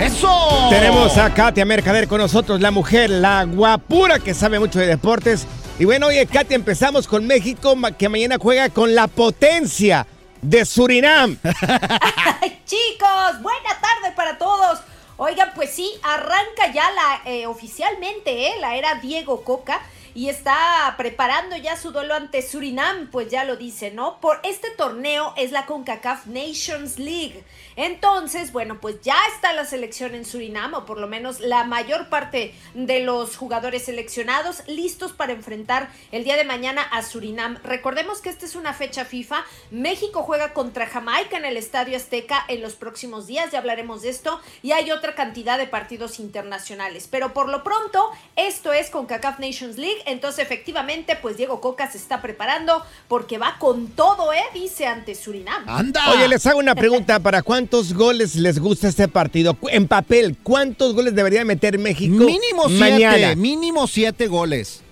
¡Eso! 0.00 0.68
Tenemos 0.68 1.16
a 1.16 1.32
Katia 1.32 1.64
Mercader 1.64 2.06
con 2.06 2.20
nosotros, 2.20 2.60
la 2.60 2.70
mujer, 2.70 3.08
la 3.08 3.44
guapura 3.44 4.18
que 4.18 4.34
sabe 4.34 4.58
mucho 4.58 4.78
de 4.78 4.86
deportes. 4.86 5.46
Y 5.78 5.86
bueno, 5.86 6.08
oye, 6.08 6.26
Katia, 6.26 6.54
empezamos 6.54 7.06
con 7.08 7.26
México, 7.26 7.74
que 7.98 8.08
mañana 8.10 8.36
juega 8.38 8.68
con 8.68 8.94
la 8.94 9.08
potencia 9.08 10.06
de 10.42 10.66
Surinam. 10.66 11.38
Chicos, 12.66 13.42
buena 13.42 13.70
tarde 13.80 14.14
para 14.14 14.36
todos. 14.36 14.80
Oigan, 15.16 15.52
pues 15.54 15.70
sí, 15.70 15.90
arranca 16.02 16.72
ya 16.74 16.90
la 16.90 17.30
eh, 17.30 17.46
oficialmente, 17.46 18.48
¿eh? 18.48 18.52
La 18.60 18.76
era 18.76 18.96
Diego 18.96 19.42
Coca 19.44 19.80
y 20.16 20.30
está 20.30 20.94
preparando 20.96 21.58
ya 21.58 21.76
su 21.76 21.92
duelo 21.92 22.14
ante 22.14 22.40
Surinam, 22.40 23.10
pues 23.10 23.28
ya 23.28 23.44
lo 23.44 23.56
dice, 23.56 23.90
¿no? 23.90 24.18
Por 24.18 24.40
este 24.44 24.70
torneo 24.70 25.34
es 25.36 25.52
la 25.52 25.66
CONCACAF 25.66 26.24
Nations 26.24 26.98
League. 26.98 27.44
Entonces, 27.76 28.50
bueno, 28.50 28.80
pues 28.80 29.02
ya 29.02 29.18
está 29.34 29.52
la 29.52 29.66
selección 29.66 30.14
en 30.14 30.24
Surinam, 30.24 30.72
o 30.72 30.86
por 30.86 30.98
lo 30.98 31.06
menos 31.06 31.40
la 31.40 31.64
mayor 31.64 32.08
parte 32.08 32.54
de 32.72 33.00
los 33.00 33.36
jugadores 33.36 33.84
seleccionados 33.84 34.66
listos 34.66 35.12
para 35.12 35.34
enfrentar 35.34 35.90
el 36.12 36.24
día 36.24 36.38
de 36.38 36.44
mañana 36.44 36.80
a 36.80 37.02
Surinam. 37.02 37.58
Recordemos 37.62 38.22
que 38.22 38.30
esta 38.30 38.46
es 38.46 38.56
una 38.56 38.72
fecha 38.72 39.04
FIFA. 39.04 39.44
México 39.70 40.22
juega 40.22 40.54
contra 40.54 40.86
Jamaica 40.86 41.36
en 41.36 41.44
el 41.44 41.58
Estadio 41.58 41.94
Azteca 41.94 42.42
en 42.48 42.62
los 42.62 42.72
próximos 42.72 43.26
días, 43.26 43.50
ya 43.50 43.58
hablaremos 43.58 44.00
de 44.00 44.08
esto, 44.08 44.40
y 44.62 44.72
hay 44.72 44.92
otra 44.92 45.14
cantidad 45.14 45.58
de 45.58 45.66
partidos 45.66 46.20
internacionales. 46.20 47.06
Pero 47.10 47.34
por 47.34 47.50
lo 47.50 47.62
pronto, 47.62 48.10
esto 48.36 48.72
es 48.72 48.88
CONCACAF 48.88 49.40
Nations 49.40 49.76
League, 49.76 50.05
entonces 50.06 50.44
efectivamente, 50.44 51.18
pues 51.20 51.36
Diego 51.36 51.60
Coca 51.60 51.90
se 51.90 51.98
está 51.98 52.22
preparando 52.22 52.82
porque 53.08 53.38
va 53.38 53.56
con 53.58 53.88
todo, 53.88 54.32
¿eh? 54.32 54.42
Dice 54.54 54.86
ante 54.86 55.14
Surinam. 55.14 55.64
Oye, 56.12 56.28
les 56.28 56.46
hago 56.46 56.58
una 56.58 56.74
pregunta. 56.74 57.20
¿Para 57.26 57.42
cuántos 57.42 57.92
goles 57.92 58.36
les 58.36 58.58
gusta 58.58 58.88
este 58.88 59.08
partido? 59.08 59.56
En 59.70 59.88
papel, 59.88 60.36
¿cuántos 60.42 60.94
goles 60.94 61.14
debería 61.14 61.44
meter 61.44 61.78
México 61.78 62.24
Mínimo 62.24 62.68
mañana? 62.68 63.16
siete, 63.16 63.36
mínimo 63.36 63.86
siete 63.86 64.26
goles. 64.28 64.82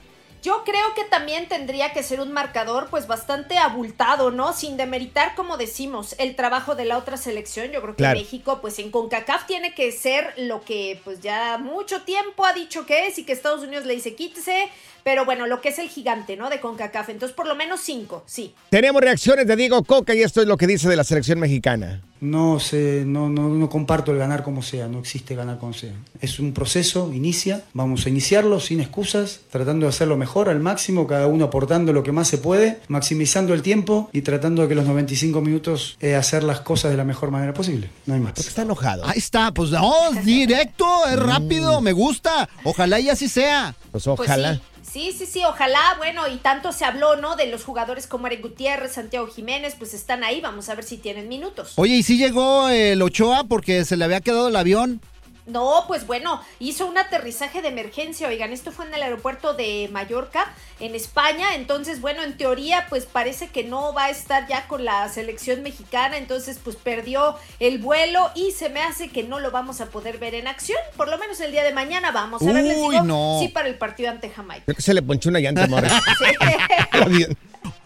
Yo 0.45 0.63
creo 0.63 0.93
que 0.95 1.05
también 1.05 1.49
tendría 1.49 1.95
que 1.95 2.03
ser 2.03 2.21
un 2.21 2.31
marcador 2.31 2.89
pues 2.91 3.07
bastante 3.07 3.57
abultado, 3.57 4.31
¿no? 4.31 4.53
Sin 4.53 4.77
demeritar, 4.77 5.35
como 5.35 5.57
decimos, 5.57 6.15
el 6.19 6.37
trabajo 6.37 6.75
de 6.75 6.85
la 6.85 6.99
otra 6.99 7.17
selección. 7.17 7.71
Yo 7.71 7.81
creo 7.81 7.95
que 7.95 8.03
Claro. 8.03 8.19
México 8.21 8.59
pues 8.61 8.79
en 8.79 8.91
CONCACAF 8.91 9.47
tiene 9.47 9.75
que 9.75 9.91
ser 9.91 10.35
lo 10.37 10.61
que 10.63 11.01
pues 11.03 11.23
ya 11.23 11.57
mucho 11.57 12.03
tiempo 12.03 12.45
ha 12.45 12.53
dicho 12.53 12.85
que 12.85 13.07
es 13.07 13.19
y 13.19 13.25
que 13.25 13.33
Estados 13.33 13.63
Unidos 13.63 13.87
le 13.87 13.95
dice 13.95 14.15
quítese, 14.15 14.69
pero 15.03 15.25
bueno, 15.25 15.47
lo 15.47 15.63
que 15.63 15.71
es 15.71 15.79
el 15.79 15.89
gigante, 15.89 16.37
¿no? 16.37 16.51
De 16.51 16.61
CONCACAF. 16.61 17.09
Entonces 17.09 17.35
por 17.35 17.47
lo 17.47 17.55
menos 17.55 17.81
cinco, 17.81 18.23
sí. 18.27 18.55
Tenemos 18.69 19.01
reacciones 19.01 19.47
de 19.47 19.57
Diego 19.57 19.83
Coca 19.83 20.15
y 20.15 20.21
esto 20.23 20.43
es 20.43 20.47
lo 20.47 20.59
que 20.59 20.67
dice 20.67 20.91
de 20.91 20.97
la 20.97 21.05
selección 21.05 21.41
mexicana. 21.41 22.03
No, 22.21 22.59
sé, 22.59 23.05
no, 23.07 23.29
no, 23.29 23.49
no 23.51 23.69
comparto 23.69 24.13
el 24.13 24.19
ganar 24.19 24.43
como 24.43 24.63
sea, 24.63 24.89
no 24.89 24.99
existe 25.01 25.35
ganar 25.35 25.59
como 25.59 25.75
sea. 25.75 25.93
Es 26.21 26.39
un 26.39 26.53
proceso, 26.53 27.13
inicia, 27.13 27.65
vamos 27.75 28.07
a 28.07 28.09
iniciarlo 28.09 28.61
sin 28.61 28.81
excusas, 28.81 29.41
tratando 29.51 29.85
de 29.87 29.91
hacerlo 29.91 30.17
mejor 30.17 30.49
al 30.49 30.61
máximo, 30.61 31.07
cada 31.07 31.27
uno 31.27 31.45
aportando 31.45 31.93
lo 31.93 32.03
que 32.03 32.13
más 32.13 32.29
se 32.29 32.39
puede, 32.39 32.81
maximizando 32.89 33.53
el 33.53 33.63
tiempo 33.63 34.09
y 34.13 34.23
tratando 34.23 34.63
de 34.63 34.69
que 34.69 34.75
los 34.75 34.87
95 34.87 35.41
minutos 35.41 35.97
eh, 36.01 36.15
hacer 36.15 36.45
las 36.45 36.61
cosas 36.61 36.91
de 36.93 36.97
la 36.97 37.05
mejor 37.05 37.31
manera 37.31 37.53
posible. 37.53 37.91
No 38.07 38.15
hay 38.15 38.21
más. 38.21 38.33
Porque 38.33 38.49
está 38.49 38.63
enojado. 38.63 39.05
Ahí 39.07 39.19
está, 39.19 39.53
pues 39.53 39.71
no, 39.71 39.93
directo, 40.25 40.87
es 41.07 41.19
rápido, 41.19 41.81
me 41.81 41.93
gusta. 41.93 42.49
Ojalá 42.65 43.01
y 43.01 43.11
así 43.11 43.29
sea. 43.29 43.75
Pues 43.93 44.05
Pues 44.05 44.07
ojalá. 44.07 44.55
sí. 44.55 44.61
Sí, 44.95 45.11
sí, 45.11 45.27
sí, 45.27 45.43
ojalá, 45.45 45.81
bueno, 45.99 46.29
y 46.29 46.37
tanto 46.37 46.71
se 46.71 46.85
habló, 46.85 47.17
¿no? 47.17 47.35
De 47.35 47.49
los 47.49 47.65
jugadores 47.65 48.07
como 48.07 48.29
Eric 48.29 48.43
Gutiérrez, 48.43 48.93
Santiago 48.93 49.27
Jiménez, 49.27 49.75
pues 49.77 49.93
están 49.93 50.23
ahí, 50.23 50.41
vamos 50.41 50.69
a 50.69 50.77
ver 50.77 50.85
si 50.85 50.99
tienen 50.99 51.27
minutos. 51.27 51.73
Oye, 51.75 51.97
¿y 51.97 52.05
si 52.05 52.17
llegó 52.17 52.69
el 52.69 53.03
Ochoa 53.03 53.43
porque 53.43 53.85
se 53.85 53.97
le 53.97 54.05
había 54.05 54.21
quedado 54.21 54.47
el 54.47 54.55
avión? 54.55 55.01
No, 55.47 55.85
pues 55.87 56.07
bueno, 56.07 56.41
hizo 56.59 56.87
un 56.87 56.97
aterrizaje 56.97 57.61
de 57.61 57.69
emergencia, 57.69 58.29
oigan, 58.29 58.53
esto 58.53 58.73
fue 58.73 58.87
en 58.87 58.95
el 58.95 59.03
aeropuerto 59.03 59.53
de 59.53 59.91
Mallorca, 59.93 60.51
en 60.81 60.95
España, 60.95 61.55
entonces, 61.55 62.01
bueno, 62.01 62.23
en 62.23 62.37
teoría, 62.39 62.87
pues 62.89 63.05
parece 63.05 63.49
que 63.49 63.63
no 63.63 63.93
va 63.93 64.05
a 64.05 64.11
estar 64.11 64.49
ya 64.49 64.67
con 64.69 64.87
la 64.87 65.07
selección 65.11 65.63
mexicana, 65.63 66.17
entonces, 66.17 66.59
pues 66.65 66.77
perdió 66.77 67.37
el 67.61 67.77
vuelo 67.79 68.31
y 68.35 68.53
se 68.53 68.71
me 68.71 68.81
hace 68.83 69.09
que 69.11 69.23
no 69.23 69.39
lo 69.39 69.51
vamos 69.51 69.83
a 69.83 69.87
poder 69.91 70.17
ver 70.17 70.35
en 70.35 70.47
acción, 70.49 70.79
por 70.97 71.09
lo 71.09 71.19
menos 71.19 71.39
el 71.41 71.53
día 71.53 71.63
de 71.63 71.75
mañana 71.75 72.11
vamos 72.11 72.41
a 72.41 72.47
ver, 72.47 72.65
les 72.65 72.79
Uy, 72.79 72.93
digo, 72.95 73.05
no. 73.05 73.39
sí 73.41 73.49
para 73.49 73.69
el 73.69 73.75
partido 73.77 74.11
ante 74.11 74.31
Jamaica. 74.31 74.65
Creo 74.65 74.77
que 74.77 74.83
se 74.83 74.95
le 74.95 75.03
ponchó 75.03 75.29
una 75.29 75.41
llanta, 75.41 75.67
Morris. 75.67 75.93
Sí. 76.19 76.35
Al 76.93 77.03
avión. 77.03 77.37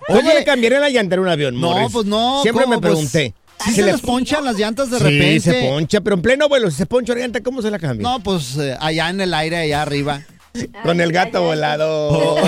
¿Cómo 0.06 0.20
Oye. 0.20 0.34
le 0.34 0.44
cambiaría 0.44 0.78
la 0.80 0.88
llanta 0.90 1.16
en 1.16 1.20
un 1.22 1.28
avión, 1.28 1.60
No, 1.60 1.70
Morris? 1.72 1.92
pues 1.92 2.06
no. 2.06 2.40
Siempre 2.42 2.66
me 2.66 2.78
Pues, 2.78 2.92
pregunté. 2.92 3.34
¿Sí 3.64 3.72
se 3.72 3.82
les 3.82 4.00
ponchan 4.00 4.44
las 4.44 4.56
llantas 4.56 4.90
de 4.90 4.98
sí, 4.98 5.04
repente? 5.04 5.40
se 5.40 5.68
poncha, 5.68 6.00
pero 6.00 6.16
en 6.16 6.22
pleno 6.22 6.48
vuelo, 6.48 6.70
si 6.70 6.76
se 6.76 6.86
poncha 6.86 7.14
la 7.14 7.20
llanta, 7.20 7.42
¿cómo 7.42 7.60
se 7.62 7.70
la 7.70 7.78
cambia? 7.78 8.08
No, 8.08 8.20
pues 8.20 8.56
eh, 8.56 8.76
allá 8.80 9.10
en 9.10 9.20
el 9.20 9.34
aire, 9.34 9.56
allá 9.56 9.82
arriba. 9.82 10.22
Con 10.82 11.00
el 11.00 11.12
gato 11.12 11.42
volado. 11.42 12.36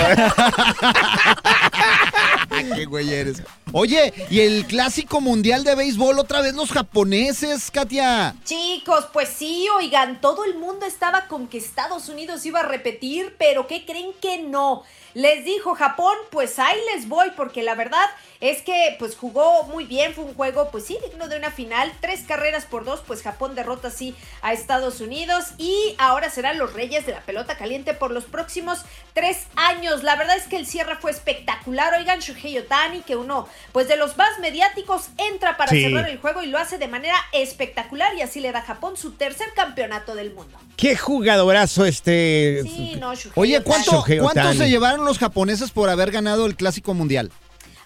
Qué 2.75 2.85
güey 2.85 3.13
eres. 3.13 3.43
Oye, 3.73 4.13
¿y 4.31 4.41
el 4.41 4.67
clásico 4.67 5.21
mundial 5.21 5.65
de 5.65 5.75
béisbol 5.75 6.19
otra 6.19 6.41
vez 6.41 6.55
los 6.55 6.73
japoneses, 6.73 7.71
Katia? 7.71 8.35
Chicos, 8.45 9.07
pues 9.13 9.29
sí, 9.29 9.67
oigan, 9.77 10.21
todo 10.21 10.45
el 10.45 10.59
mundo 10.59 10.87
estaba 10.87 11.27
con 11.29 11.47
que 11.47 11.59
Estados 11.59 12.09
Unidos 12.09 12.45
iba 12.47 12.61
a 12.61 12.65
repetir, 12.65 13.35
pero 13.39 13.67
¿qué 13.67 13.85
creen 13.87 14.11
que 14.21 14.43
no? 14.43 14.83
Les 15.15 15.45
dijo 15.45 15.75
Japón, 15.75 16.15
pues 16.31 16.59
ahí 16.59 16.79
les 16.95 17.09
voy, 17.09 17.31
porque 17.37 17.63
la 17.63 17.75
verdad 17.75 18.05
es 18.41 18.63
que 18.63 18.97
pues 18.99 19.17
jugó 19.17 19.65
muy 19.65 19.85
bien, 19.85 20.15
fue 20.15 20.25
un 20.25 20.35
juego 20.35 20.71
pues 20.71 20.87
sí 20.87 20.97
digno 21.05 21.29
de 21.29 21.37
una 21.37 21.51
final, 21.51 21.93
tres 22.01 22.23
carreras 22.27 22.65
por 22.65 22.85
dos, 22.85 23.03
pues 23.07 23.23
Japón 23.23 23.55
derrota 23.55 23.89
así 23.89 24.15
a 24.41 24.53
Estados 24.55 25.01
Unidos 25.01 25.49
y 25.59 25.95
ahora 25.99 26.31
serán 26.31 26.57
los 26.59 26.73
reyes 26.73 27.05
de 27.05 27.13
la 27.13 27.21
pelota 27.21 27.59
caliente 27.59 27.93
por 27.93 28.11
los 28.13 28.25
próximos 28.25 28.79
tres 29.13 29.47
años. 29.57 30.03
La 30.05 30.17
verdad 30.17 30.37
es 30.37 30.45
que 30.47 30.57
el 30.57 30.67
cierre 30.67 30.97
fue 30.97 31.11
espectacular, 31.11 31.93
oigan, 31.99 32.21
Shohei 32.21 32.57
Otani, 32.59 33.01
que 33.03 33.17
uno 33.17 33.47
pues 33.73 33.89
de 33.89 33.97
los 33.97 34.17
más 34.17 34.39
mediáticos 34.41 35.09
entra 35.19 35.57
para 35.57 35.71
Sí. 35.71 35.83
cerrar 35.83 36.09
el 36.09 36.19
juego 36.19 36.43
y 36.43 36.47
lo 36.47 36.59
hace 36.59 36.79
de 36.79 36.89
manera 36.89 37.17
espectacular 37.33 38.15
y 38.17 38.23
así 38.23 38.41
le 38.41 38.53
da 38.53 38.61
a 38.61 38.63
Japón 38.63 38.97
su 38.97 39.13
tercer 39.13 39.49
campeonato 39.55 40.15
del 40.15 40.33
mundo. 40.33 40.57
Qué 40.77 40.97
jugadorazo 40.97 41.85
este. 41.85 42.63
Sí, 42.63 42.97
no, 42.99 43.13
Oye. 43.35 43.61
¿cuánto, 43.63 43.91
Shohei 43.93 44.19
¿cuánto 44.19 44.41
Ohtani. 44.41 44.57
se 44.59 44.69
llevaron 44.71 45.00
los 45.05 45.19
japoneses 45.19 45.71
por 45.71 45.89
haber 45.89 46.11
ganado 46.11 46.47
el 46.47 46.57
clásico 46.57 46.95
mundial? 46.95 47.31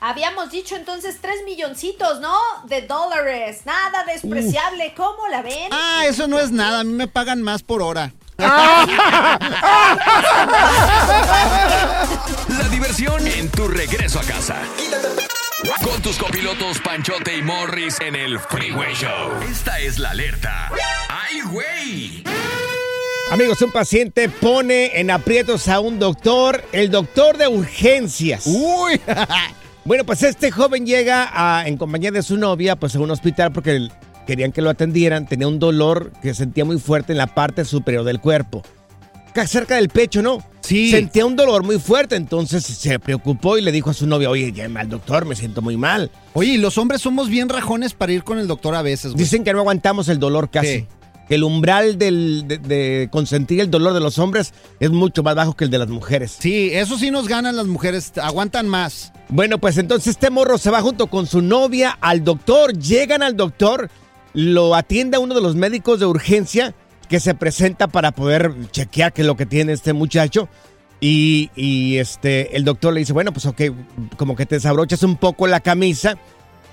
Habíamos 0.00 0.50
dicho 0.50 0.76
entonces 0.76 1.16
tres 1.20 1.36
milloncitos, 1.46 2.20
¿no? 2.20 2.36
De 2.64 2.82
dólares. 2.82 3.62
Nada 3.64 4.04
despreciable. 4.04 4.92
¿Cómo 4.94 5.26
la 5.28 5.40
ven? 5.40 5.68
Ah, 5.72 6.02
eso 6.06 6.28
no 6.28 6.38
es 6.38 6.50
nada, 6.50 6.80
a 6.80 6.84
mí 6.84 6.92
me 6.92 7.08
pagan 7.08 7.40
más 7.42 7.62
por 7.62 7.80
hora. 7.80 8.12
La 12.48 12.68
diversión 12.70 13.26
en 13.26 13.48
tu 13.50 13.68
regreso 13.68 14.20
a 14.20 14.24
casa. 14.24 14.56
Con 15.82 16.02
tus 16.02 16.18
copilotos 16.18 16.78
Panchote 16.80 17.36
y 17.38 17.42
Morris 17.42 17.98
en 18.00 18.16
el 18.16 18.38
Freeway 18.38 18.94
Show. 18.94 19.32
Esta 19.50 19.78
es 19.78 19.98
la 19.98 20.10
alerta. 20.10 20.70
¡Ay, 21.08 21.40
güey! 21.42 22.22
Amigos, 23.30 23.60
un 23.62 23.72
paciente 23.72 24.28
pone 24.28 25.00
en 25.00 25.10
aprietos 25.10 25.66
a 25.68 25.80
un 25.80 25.98
doctor, 25.98 26.62
el 26.72 26.90
doctor 26.90 27.36
de 27.36 27.48
urgencias. 27.48 28.46
¡Uy! 28.46 29.00
bueno, 29.84 30.04
pues 30.04 30.22
este 30.22 30.50
joven 30.50 30.86
llega 30.86 31.30
a- 31.32 31.66
en 31.66 31.76
compañía 31.76 32.10
de 32.12 32.22
su 32.22 32.36
novia 32.36 32.76
pues 32.76 32.94
a 32.94 33.00
un 33.00 33.10
hospital 33.10 33.50
porque 33.52 33.88
querían 34.26 34.52
que 34.52 34.62
lo 34.62 34.70
atendieran. 34.70 35.26
Tenía 35.26 35.48
un 35.48 35.58
dolor 35.58 36.12
que 36.22 36.32
sentía 36.34 36.64
muy 36.64 36.78
fuerte 36.78 37.12
en 37.12 37.18
la 37.18 37.26
parte 37.26 37.64
superior 37.64 38.04
del 38.04 38.20
cuerpo. 38.20 38.62
Cerca 39.46 39.74
del 39.76 39.88
pecho, 39.88 40.22
¿no? 40.22 40.38
Sí. 40.60 40.92
Sentía 40.92 41.26
un 41.26 41.34
dolor 41.34 41.64
muy 41.64 41.80
fuerte, 41.80 42.14
entonces 42.14 42.62
se 42.62 43.00
preocupó 43.00 43.58
y 43.58 43.62
le 43.62 43.72
dijo 43.72 43.90
a 43.90 43.94
su 43.94 44.06
novia, 44.06 44.30
oye, 44.30 44.52
llama 44.52 44.78
al 44.80 44.88
doctor, 44.88 45.24
me 45.24 45.34
siento 45.34 45.60
muy 45.60 45.76
mal. 45.76 46.12
Oye, 46.34 46.52
y 46.52 46.56
los 46.56 46.78
hombres 46.78 47.02
somos 47.02 47.28
bien 47.28 47.48
rajones 47.48 47.94
para 47.94 48.12
ir 48.12 48.22
con 48.22 48.38
el 48.38 48.46
doctor 48.46 48.76
a 48.76 48.82
veces, 48.82 49.10
güey. 49.12 49.24
Dicen 49.24 49.42
que 49.42 49.52
no 49.52 49.58
aguantamos 49.58 50.08
el 50.08 50.20
dolor 50.20 50.50
casi. 50.50 50.68
Sí. 50.78 50.86
Que 51.28 51.36
el 51.36 51.44
umbral 51.44 51.96
del- 51.98 52.44
de, 52.46 52.58
de 52.58 53.08
consentir 53.10 53.60
el 53.60 53.70
dolor 53.70 53.94
de 53.94 54.00
los 54.00 54.18
hombres 54.18 54.52
es 54.78 54.90
mucho 54.90 55.22
más 55.22 55.34
bajo 55.34 55.54
que 55.56 55.64
el 55.64 55.70
de 55.70 55.78
las 55.78 55.88
mujeres. 55.88 56.36
Sí, 56.38 56.70
eso 56.72 56.98
sí 56.98 57.10
nos 57.10 57.28
ganan 57.28 57.56
las 57.56 57.66
mujeres, 57.66 58.12
aguantan 58.20 58.68
más. 58.68 59.12
Bueno, 59.30 59.58
pues 59.58 59.78
entonces 59.78 60.08
este 60.08 60.28
morro 60.30 60.58
se 60.58 60.70
va 60.70 60.82
junto 60.82 61.06
con 61.06 61.26
su 61.26 61.40
novia 61.40 61.96
al 62.00 62.24
doctor. 62.24 62.76
Llegan 62.78 63.22
al 63.22 63.36
doctor, 63.36 63.88
lo 64.34 64.74
atiende 64.74 65.16
a 65.16 65.20
uno 65.20 65.34
de 65.34 65.40
los 65.40 65.56
médicos 65.56 65.98
de 66.00 66.06
urgencia 66.06 66.74
que 67.08 67.20
se 67.20 67.34
presenta 67.34 67.86
para 67.88 68.12
poder 68.12 68.52
chequear 68.70 69.12
qué 69.12 69.22
es 69.22 69.26
lo 69.26 69.36
que 69.36 69.46
tiene 69.46 69.72
este 69.72 69.92
muchacho. 69.94 70.48
Y, 71.00 71.50
y, 71.56 71.96
este, 71.98 72.56
el 72.56 72.64
doctor 72.64 72.92
le 72.94 73.00
dice, 73.00 73.12
bueno, 73.12 73.32
pues 73.32 73.44
ok, 73.46 73.60
como 74.16 74.36
que 74.36 74.46
te 74.46 74.54
desabrochas 74.56 75.02
un 75.02 75.16
poco 75.16 75.46
la 75.46 75.60
camisa. 75.60 76.16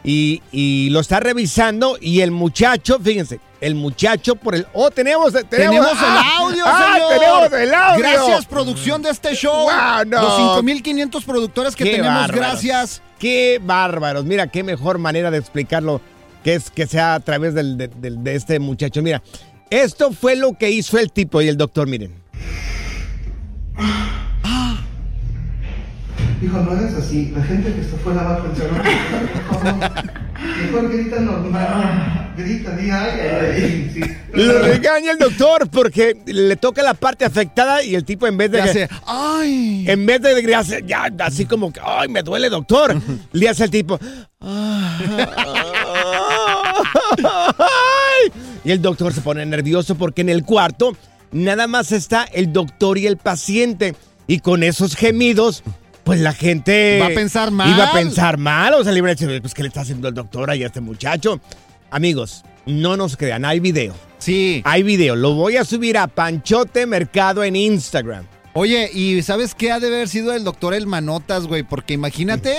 Y, 0.04 0.42
y 0.52 0.90
lo 0.90 1.00
está 1.00 1.20
revisando 1.20 1.98
y 2.02 2.22
el 2.22 2.32
muchacho, 2.32 2.98
fíjense, 3.00 3.40
el 3.62 3.76
muchacho 3.76 4.36
por 4.36 4.56
el... 4.56 4.68
Oh, 4.74 4.92
tenemos, 4.92 5.32
tenemos, 5.32 5.50
Tenemos 5.50 5.88
ah, 5.96 6.24
el 6.36 6.42
audio, 6.44 6.64
ah, 6.68 6.94
señor. 6.94 7.20
tenemos 7.20 7.54
el 7.54 7.74
audio. 7.74 8.00
Gracias, 8.00 8.46
producción 8.48 9.02
de 9.02 9.12
este 9.12 9.34
show. 9.36 9.54
Wow, 9.64 10.06
no. 10.08 10.22
Los 10.22 10.38
5500 10.58 11.24
productores 11.24 11.76
que 11.76 11.84
Qué 11.84 11.92
tenemos, 11.92 12.14
bárbaros. 12.22 12.36
gracias. 12.36 13.02
Qué 13.20 13.62
bárbaros. 13.64 14.26
Mira, 14.26 14.48
qué 14.48 14.64
mejor 14.64 14.98
manera 14.98 15.30
de 15.32 15.38
explicarlo 15.38 16.02
que 16.44 16.56
es 16.56 16.72
que 16.72 16.88
sea 16.88 17.14
a 17.14 17.20
través 17.20 17.54
del- 17.54 17.78
de, 17.78 17.88
del- 17.88 18.24
de 18.24 18.36
este 18.36 18.60
muchacho. 18.60 19.02
Mira, 19.04 19.22
esto 19.70 20.12
fue 20.12 20.36
lo 20.36 20.54
que 20.58 20.72
hizo 20.72 20.98
el 20.98 21.12
tipo 21.12 21.40
y 21.42 21.48
el 21.48 21.56
doctor, 21.56 21.88
miren. 21.88 22.20
Hijo, 26.42 26.58
no 26.58 26.72
hagas 26.72 26.94
así. 26.96 27.32
La 27.36 27.44
gente 27.44 27.72
que 27.74 27.82
está 27.82 27.96
afuera 27.98 28.24
va 28.24 28.36
a 28.36 28.44
pensar. 28.44 28.70
Mejor 30.66 30.92
grita 30.92 31.20
normal. 31.20 32.34
Grita, 32.36 32.72
di 32.76 32.90
ay, 32.90 33.20
ay, 33.20 33.54
ay. 33.54 33.92
Sí. 33.94 34.02
Lo 34.34 34.60
regaña 34.60 35.12
el 35.12 35.20
doctor 35.20 35.70
porque 35.70 36.18
le 36.26 36.56
toca 36.56 36.82
la 36.82 36.96
parte 36.96 37.26
afectada 37.26 37.84
y 37.84 37.94
el 37.96 38.06
tipo 38.06 38.26
en 38.26 38.38
vez 38.38 38.50
de... 38.50 38.58
Le 38.58 38.64
hace, 38.64 38.90
¡ay! 39.06 39.86
En 39.88 40.04
vez 40.06 40.22
de 40.22 40.56
hacer, 40.56 40.86
ya, 40.86 41.12
así 41.20 41.46
como 41.46 41.72
que, 41.72 41.80
¡ay, 41.84 42.08
me 42.08 42.24
duele, 42.24 42.50
doctor! 42.50 43.00
le 43.34 43.50
hace 43.50 43.66
el 43.66 43.70
tipo... 43.70 44.00
"Ay". 44.40 45.06
Y 48.64 48.72
el 48.72 48.82
doctor 48.82 49.14
se 49.14 49.22
pone 49.22 49.46
nervioso 49.46 49.96
porque 49.96 50.22
en 50.22 50.30
el 50.30 50.44
cuarto 50.44 50.96
nada 51.32 51.68
más 51.68 51.92
está 51.92 52.24
el 52.24 52.54
doctor 52.54 52.98
y 52.98 53.08
el 53.08 53.18
paciente. 53.18 53.96
Y 54.28 54.40
con 54.40 54.64
esos 54.64 54.96
gemidos, 54.96 55.64
pues 56.04 56.20
la 56.20 56.34
gente... 56.34 57.00
Va 57.00 57.08
a 57.08 57.10
pensar 57.10 57.52
mal. 57.52 57.70
Iba 57.70 57.90
a 57.90 57.94
pensar 57.94 58.38
mal. 58.38 58.74
O 58.74 58.84
sea, 58.84 58.92
a 58.92 58.96
decir, 58.96 59.42
pues, 59.42 59.54
¿qué 59.54 59.62
le 59.62 59.68
está 59.68 59.82
haciendo 59.82 60.08
el 60.08 60.14
doctor 60.14 60.50
ahí 60.50 60.64
a 60.64 60.68
este 60.68 60.82
muchacho? 60.82 61.40
Amigos, 61.90 62.44
no 62.66 62.98
nos 62.98 63.18
crean, 63.18 63.46
hay 63.46 63.60
video. 63.60 63.94
Sí. 64.18 64.62
Hay 64.66 64.84
video. 64.84 65.16
Lo 65.16 65.34
voy 65.34 65.58
a 65.58 65.66
subir 65.66 65.98
a 65.98 66.08
Panchote 66.08 66.86
Mercado 66.86 67.44
en 67.44 67.56
Instagram. 67.56 68.26
Oye, 68.54 68.90
¿y 68.94 69.22
sabes 69.22 69.56
qué 69.56 69.72
ha 69.72 69.80
de 69.80 69.88
haber 69.88 70.10
sido 70.10 70.34
el 70.34 70.44
doctor 70.44 70.74
El 70.74 70.86
Manotas, 70.86 71.48
güey? 71.48 71.64
Porque 71.64 71.94
imagínate, 71.94 72.56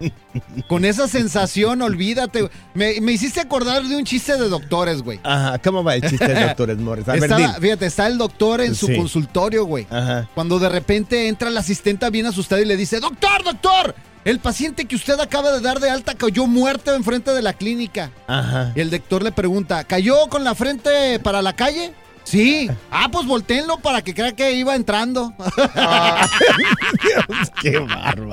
con 0.68 0.84
esa 0.84 1.08
sensación, 1.08 1.82
olvídate. 1.82 2.48
Me, 2.74 3.00
me 3.00 3.12
hiciste 3.12 3.40
acordar 3.40 3.82
de 3.84 3.96
un 3.96 4.04
chiste 4.04 4.36
de 4.36 4.48
doctores, 4.48 5.02
güey. 5.02 5.20
Ajá, 5.22 5.58
¿cómo 5.58 5.82
va 5.82 5.94
el 5.94 6.02
chiste 6.02 6.28
de 6.28 6.40
doctores 6.46 6.78
Morris? 6.78 7.08
A 7.08 7.12
ver, 7.14 7.30
fíjate, 7.60 7.86
está 7.86 8.06
el 8.06 8.18
doctor 8.18 8.60
en 8.60 8.74
su 8.74 8.86
Sí. 8.86 8.96
consultorio, 8.96 9.64
güey. 9.64 9.86
Ajá. 9.90 10.28
Cuando 10.34 10.58
de 10.58 10.68
repente 10.68 11.28
entra 11.28 11.50
la 11.50 11.60
asistenta 11.60 12.10
bien 12.10 12.26
asustada 12.26 12.60
y 12.60 12.64
le 12.66 12.76
dice, 12.76 13.00
doctor, 13.00 13.42
doctor, 13.44 13.94
el 14.24 14.38
paciente 14.40 14.86
que 14.86 14.96
usted 14.96 15.18
acaba 15.20 15.52
de 15.52 15.60
dar 15.60 15.78
de 15.80 15.88
alta 15.88 16.14
cayó 16.14 16.46
muerto 16.46 16.94
enfrente 16.94 17.32
de 17.32 17.42
la 17.42 17.52
clínica. 17.52 18.10
Ajá. 18.26 18.72
Y 18.74 18.80
el 18.80 18.90
doctor 18.90 19.22
le 19.22 19.32
pregunta, 19.32 19.84
¿cayó 19.84 20.28
con 20.28 20.44
la 20.44 20.54
frente 20.54 21.18
para 21.20 21.42
la 21.42 21.52
calle? 21.54 21.92
Sí. 22.26 22.68
Ah, 22.90 23.08
pues 23.10 23.24
volteenlo 23.24 23.78
para 23.78 24.02
que 24.02 24.12
crea 24.12 24.34
que 24.34 24.52
iba 24.52 24.74
entrando. 24.74 25.32
Dios, 27.02 27.50
qué 27.62 27.78
bárbaro. 27.78 28.32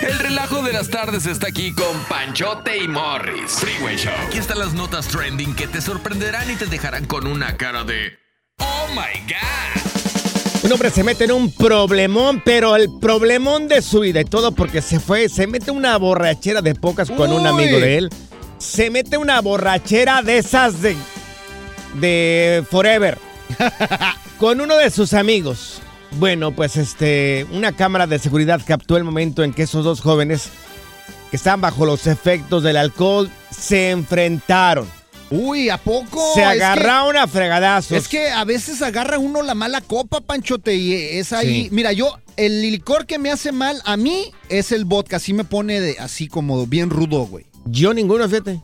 El 0.00 0.18
relajo 0.18 0.60
de 0.62 0.72
las 0.72 0.88
tardes 0.90 1.24
está 1.26 1.46
aquí 1.46 1.72
con 1.72 1.96
Panchote 2.08 2.76
y 2.82 2.88
Morris. 2.88 3.52
Freeway 3.52 3.96
Show. 3.96 4.12
Aquí 4.26 4.38
están 4.38 4.58
las 4.58 4.74
notas 4.74 5.06
trending 5.06 5.54
que 5.54 5.68
te 5.68 5.80
sorprenderán 5.80 6.50
y 6.50 6.56
te 6.56 6.66
dejarán 6.66 7.06
con 7.06 7.28
una 7.28 7.56
cara 7.56 7.84
de 7.84 8.18
Oh 8.58 8.88
my 8.90 9.20
God. 9.28 10.64
Un 10.64 10.72
hombre 10.72 10.90
se 10.90 11.04
mete 11.04 11.24
en 11.24 11.32
un 11.32 11.52
problemón, 11.52 12.42
pero 12.44 12.74
el 12.74 12.88
problemón 13.00 13.68
de 13.68 13.82
su 13.82 14.00
vida 14.00 14.20
y 14.20 14.24
todo 14.24 14.50
porque 14.52 14.82
se 14.82 14.98
fue, 14.98 15.28
se 15.28 15.46
mete 15.46 15.70
una 15.70 15.96
borrachera 15.96 16.60
de 16.60 16.74
pocas 16.74 17.08
con 17.08 17.32
un 17.32 17.46
amigo 17.46 17.78
de 17.78 17.98
él. 17.98 18.10
Se 18.58 18.90
mete 18.90 19.16
una 19.16 19.40
borrachera 19.42 20.22
de 20.22 20.38
esas 20.38 20.80
de 20.80 20.96
de 21.94 22.64
Forever 22.70 23.18
con 24.38 24.60
uno 24.60 24.76
de 24.76 24.90
sus 24.90 25.12
amigos. 25.14 25.80
Bueno, 26.18 26.52
pues 26.52 26.76
este, 26.76 27.46
una 27.50 27.72
cámara 27.72 28.06
de 28.06 28.18
seguridad 28.18 28.60
captó 28.64 28.96
el 28.96 29.04
momento 29.04 29.42
en 29.42 29.52
que 29.52 29.62
esos 29.64 29.84
dos 29.84 30.00
jóvenes 30.00 30.48
que 31.30 31.36
estaban 31.36 31.60
bajo 31.60 31.86
los 31.86 32.06
efectos 32.06 32.62
del 32.62 32.76
alcohol 32.76 33.30
se 33.50 33.90
enfrentaron. 33.90 34.88
Uy, 35.30 35.70
¿a 35.70 35.78
poco? 35.78 36.32
Se 36.34 36.44
agarraron 36.44 37.16
a 37.16 37.26
fregadazos. 37.26 37.96
Es 37.96 38.08
que 38.08 38.28
a 38.30 38.44
veces 38.44 38.82
agarra 38.82 39.18
uno 39.18 39.42
la 39.42 39.54
mala 39.54 39.80
copa, 39.80 40.20
Panchote, 40.20 40.74
y 40.76 40.92
es 40.94 41.32
ahí. 41.32 41.64
Sí. 41.64 41.68
Mira, 41.72 41.92
yo, 41.92 42.18
el 42.36 42.62
licor 42.62 43.06
que 43.06 43.18
me 43.18 43.30
hace 43.30 43.50
mal 43.50 43.80
a 43.84 43.96
mí 43.96 44.30
es 44.48 44.70
el 44.70 44.84
vodka. 44.84 45.16
Así 45.16 45.32
me 45.32 45.44
pone 45.44 45.80
de, 45.80 45.96
así 45.98 46.28
como 46.28 46.66
bien 46.66 46.90
rudo, 46.90 47.26
güey. 47.26 47.46
Yo 47.64 47.94
ninguno, 47.94 48.28
fíjate. 48.28 48.60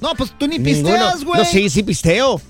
No, 0.00 0.14
pues 0.14 0.32
tú 0.38 0.46
ni 0.46 0.58
Ninguno. 0.58 0.88
pisteas, 0.94 1.24
güey. 1.24 1.40
No, 1.40 1.44
sí, 1.44 1.68
sí 1.68 1.82
pisteo. 1.82 2.40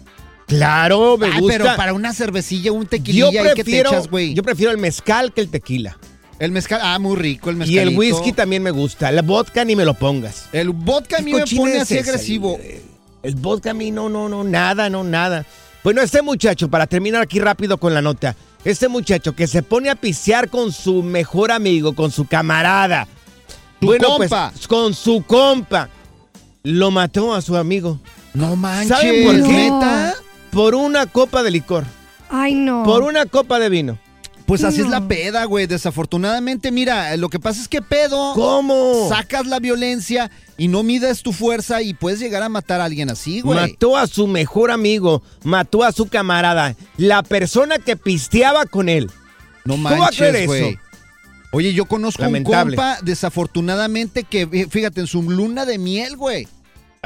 Claro, 0.47 1.19
me 1.19 1.27
Ay, 1.27 1.41
gusta. 1.41 1.59
pero 1.59 1.77
para 1.77 1.93
una 1.93 2.13
cervecilla, 2.15 2.73
un 2.73 2.85
yo 2.85 2.89
tequililla, 2.89 3.29
¿y 3.29 3.33
¿qué 3.33 3.43
te 3.43 3.55
prefiero, 3.65 3.91
echas, 3.91 4.09
yo 4.35 4.43
prefiero 4.43 4.71
el 4.73 4.79
mezcal 4.79 5.33
que 5.33 5.41
el 5.41 5.49
tequila. 5.49 5.99
El 6.39 6.53
mezcal, 6.53 6.81
ah, 6.83 6.99
muy 6.99 7.17
rico 7.17 7.51
el 7.51 7.57
Y 7.57 7.59
mezcal. 7.61 7.79
el 7.89 7.99
whisky 7.99 8.33
también 8.33 8.63
me 8.63 8.71
gusta. 8.71 9.11
La 9.11 9.23
vodka 9.23 9.65
ni 9.65 9.75
me 9.75 9.85
lo 9.85 9.95
pongas. 9.95 10.49
El 10.53 10.71
vodka 10.71 11.17
a 11.19 11.21
mí 11.23 11.33
me 11.33 11.45
pone 11.47 11.77
es 11.77 11.83
así 11.83 11.97
esa, 11.97 12.11
agresivo. 12.11 12.61
El 13.23 13.35
vodka 13.37 13.71
a 13.71 13.75
mí 13.75 13.91
no, 13.91 14.09
no, 14.09 14.29
no, 14.29 14.45
nada, 14.45 14.91
no, 14.91 15.03
nada. 15.03 15.47
Bueno, 15.83 16.03
este 16.03 16.21
muchacho, 16.21 16.69
para 16.69 16.87
terminar 16.87 17.23
aquí 17.23 17.41
rápido 17.41 17.79
con 17.79 17.95
la 17.95 18.03
nota, 18.03 18.37
este 18.65 18.89
muchacho 18.89 19.35
que 19.35 19.47
se 19.47 19.63
pone 19.63 19.89
a 19.89 19.95
pisear 19.97 20.51
con 20.51 20.73
su 20.73 21.03
mejor 21.03 21.51
amigo, 21.51 21.95
con 21.95 22.11
su 22.11 22.27
camarada. 22.27 23.09
Su 23.81 23.87
bueno, 23.87 24.09
compa. 24.09 24.51
pues 24.53 24.69
con 24.69 24.95
su 24.95 25.23
compa. 25.27 25.89
Lo 26.63 26.91
mató 26.91 27.35
a 27.35 27.41
su 27.41 27.57
amigo. 27.57 27.99
No 28.35 28.57
manches. 28.57 28.89
¿Saben 28.89 29.25
por 29.25 29.35
qué? 29.49 29.53
¿Neta? 29.71 30.16
Por 30.51 30.75
una 30.75 31.07
copa 31.07 31.43
de 31.43 31.51
licor. 31.51 31.85
Ay, 32.29 32.55
no. 32.55 32.83
Por 32.85 33.03
una 33.03 33.27
copa 33.27 33.59
de 33.59 33.69
vino. 33.69 33.99
Pues 34.47 34.63
así 34.63 34.81
es 34.81 34.89
la 34.89 35.09
peda, 35.09 35.45
güey. 35.45 35.67
Desafortunadamente, 35.67 36.71
mira, 36.71 37.17
lo 37.17 37.29
que 37.29 37.41
pasa 37.41 37.61
es 37.61 37.67
que 37.67 37.83
pedo. 37.83 38.33
¿Cómo? 38.35 39.09
Sacas 39.09 39.47
la 39.47 39.59
violencia 39.59 40.31
y 40.57 40.69
no 40.69 40.85
mides 40.85 41.23
tu 41.25 41.33
fuerza 41.33 41.83
y 41.83 41.95
puedes 41.95 42.21
llegar 42.21 42.45
a 42.45 42.49
matar 42.49 42.81
a 42.81 42.85
alguien 42.85 43.11
así, 43.11 43.41
güey. 43.41 43.59
Mató 43.59 43.97
a 43.97 44.07
su 44.07 44.29
mejor 44.29 44.71
amigo, 44.71 45.21
mató 45.43 45.83
a 45.83 45.91
su 45.91 46.07
camarada, 46.07 46.77
la 46.97 47.25
persona 47.25 47.79
que 47.81 47.97
pisteaba 47.97 48.67
con 48.67 48.89
él. 48.89 49.11
No 49.65 49.75
¿Cómo 49.75 49.91
va 49.91 49.97
a 49.97 49.99
manches, 49.99 50.29
creer 50.31 50.47
güey. 50.47 50.69
eso? 50.69 50.79
Oye, 51.51 51.73
yo 51.73 51.87
conozco 51.87 52.23
Lamentable. 52.23 52.77
un 52.77 52.83
compa, 52.83 52.99
desafortunadamente, 53.03 54.23
que, 54.23 54.69
fíjate, 54.71 55.01
en 55.01 55.07
su 55.09 55.23
luna 55.23 55.65
de 55.65 55.79
miel, 55.79 56.17
güey. 56.17 56.47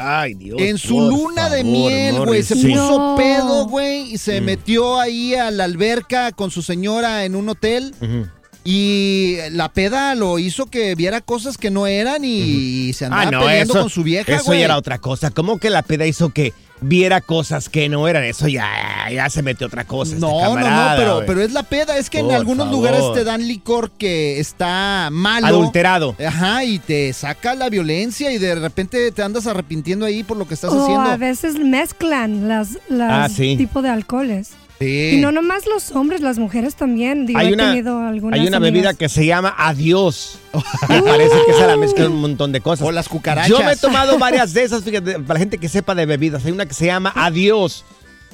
Ay, 0.01 0.35
Dios. 0.35 0.61
En 0.61 0.79
su 0.79 1.01
luna 1.01 1.49
de 1.51 1.63
miel, 1.65 2.25
güey, 2.25 2.43
se 2.43 2.55
puso 2.57 2.99
No. 2.99 3.15
pedo, 3.17 3.67
güey, 3.67 4.13
y 4.13 4.19
se 4.19 4.41
Mm. 4.41 4.45
metió 4.45 4.99
ahí 4.99 5.35
a 5.35 5.51
la 5.51 5.65
alberca 5.65 6.33
con 6.33 6.51
su 6.51 6.63
señora 6.63 7.25
en 7.25 7.35
un 7.37 7.49
hotel. 7.51 7.95
Ujú. 8.01 8.27
Y 8.65 9.37
la 9.53 9.71
peda 9.73 10.15
lo 10.15 10.39
hizo 10.39 10.67
que 10.67 10.95
viera 10.95 11.21
cosas 11.23 11.57
que 11.57 11.71
no 11.71 11.87
eran 11.87 12.23
y 12.25 12.93
se 12.93 13.07
andaba 13.07 13.23
Ah, 13.23 13.31
no, 13.31 13.41
peleando 13.41 13.73
eso, 13.75 13.81
con 13.83 13.91
su 13.91 14.03
vieja, 14.03 14.33
eso 14.35 14.45
güey. 14.45 14.59
ya 14.61 14.65
era 14.67 14.77
otra 14.77 14.99
cosa. 14.99 15.31
¿Cómo 15.31 15.59
que 15.59 15.71
la 15.71 15.83
peda 15.83 16.07
hizo 16.07 16.29
que 16.29 16.53
viera 16.83 17.23
cosas 17.23 17.71
que 17.71 17.89
no 17.89 18.07
eran? 18.07 18.23
Eso 18.25 18.49
ya, 18.49 18.69
ya 19.11 19.31
se 19.31 19.43
metió 19.43 19.67
otra 19.67 19.85
cosa. 19.87 20.11
este 20.15 20.21
No, 20.21 20.33
no, 20.33 20.55
camarada, 20.55 20.91
no, 20.93 20.99
pero, 20.99 21.15
güey. 21.15 21.27
pero 21.27 21.43
es 21.43 21.53
la 21.53 21.63
peda. 21.63 21.97
Es 21.97 22.11
que 22.11 22.19
en 22.19 22.33
algunos 22.33 22.67
favor. 22.67 22.79
lugares 22.81 23.03
te 23.15 23.25
dan 23.25 23.49
licor 23.49 23.93
que 23.93 24.39
está 24.41 25.09
malo. 25.11 25.47
Adulterado. 25.47 26.15
Ajá, 26.25 26.63
y 26.65 26.79
te 26.81 27.15
saca 27.15 27.55
la 27.55 27.71
violencia 27.71 28.31
y 28.31 28.37
de 28.37 28.55
repente 28.57 29.11
te 29.11 29.23
andas 29.23 29.47
arrepintiendo 29.47 30.05
ahí 30.05 30.23
por 30.23 30.37
lo 30.37 30.47
que 30.47 30.53
estás 30.53 30.71
O 30.73 30.83
haciendo. 30.83 31.11
a 31.11 31.17
veces 31.17 31.55
mezclan 31.59 32.47
las, 32.47 32.79
las 32.91 33.11
Ah, 33.33 33.35
sí. 33.35 33.57
tipo 33.57 33.81
de 33.81 33.89
alcoholes. 33.89 34.51
Sí. 34.81 35.11
Y 35.15 35.21
no 35.21 35.31
nomás 35.31 35.67
los 35.67 35.91
hombres, 35.93 36.23
las 36.23 36.39
mujeres 36.39 36.75
también. 36.75 37.27
Digo, 37.27 37.39
Hay 37.39 37.49
he 37.49 37.53
una, 37.53 37.69
tenido 37.71 37.99
algunas 38.01 38.41
hay 38.41 38.47
una 38.47 38.57
amigas. 38.57 38.73
bebida 38.73 38.95
que 38.95 39.09
se 39.11 39.27
llama 39.27 39.55
Adiós. 39.59 40.39
Me 40.89 41.03
parece 41.03 41.35
que 41.45 41.53
esa 41.53 41.67
la 41.67 41.77
mezcla 41.77 42.07
un 42.07 42.21
montón 42.21 42.51
de 42.51 42.61
cosas. 42.63 42.87
O 42.87 42.91
las 42.91 43.09
cucarachas. 43.09 43.51
Yo 43.51 43.63
me 43.63 43.73
he 43.73 43.77
tomado 43.77 44.19
varias 44.19 44.55
de 44.55 44.63
esas, 44.63 44.83
fíjate, 44.83 45.21
para 45.21 45.35
la 45.35 45.39
gente 45.41 45.59
que 45.59 45.69
sepa 45.69 45.95
de 45.95 46.07
bebidas. 46.07 46.45
Hay 46.47 46.53
una 46.53 46.65
que 46.67 46.73
se 46.75 46.87
llama 46.87 47.13
Adiós. 47.15 47.85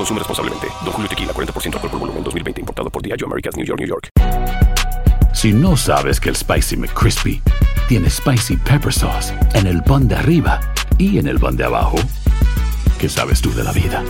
Consume 0.00 0.18
responsablemente. 0.18 0.66
Don 0.82 0.94
Julio 0.94 1.10
Tequila, 1.10 1.34
40% 1.34 1.74
alcohol 1.74 1.90
por 1.90 2.00
volumen, 2.00 2.24
2020. 2.24 2.60
Importado 2.62 2.88
por 2.88 3.02
Diageo 3.02 3.26
Americas, 3.26 3.54
New 3.54 3.66
York, 3.66 3.80
New 3.80 3.86
York. 3.86 4.08
Si 5.34 5.52
no 5.52 5.76
sabes 5.76 6.18
que 6.18 6.30
el 6.30 6.36
Spicy 6.36 6.78
McCrispy 6.78 7.42
tiene 7.86 8.08
Spicy 8.08 8.56
Pepper 8.56 8.94
Sauce 8.94 9.34
en 9.52 9.66
el 9.66 9.82
pan 9.82 10.08
de 10.08 10.14
arriba 10.14 10.58
y 10.96 11.18
en 11.18 11.26
el 11.26 11.38
pan 11.38 11.54
de 11.54 11.64
abajo, 11.64 11.98
¿qué 12.98 13.10
sabes 13.10 13.42
tú 13.42 13.52
de 13.52 13.62
la 13.62 13.72
vida? 13.72 14.02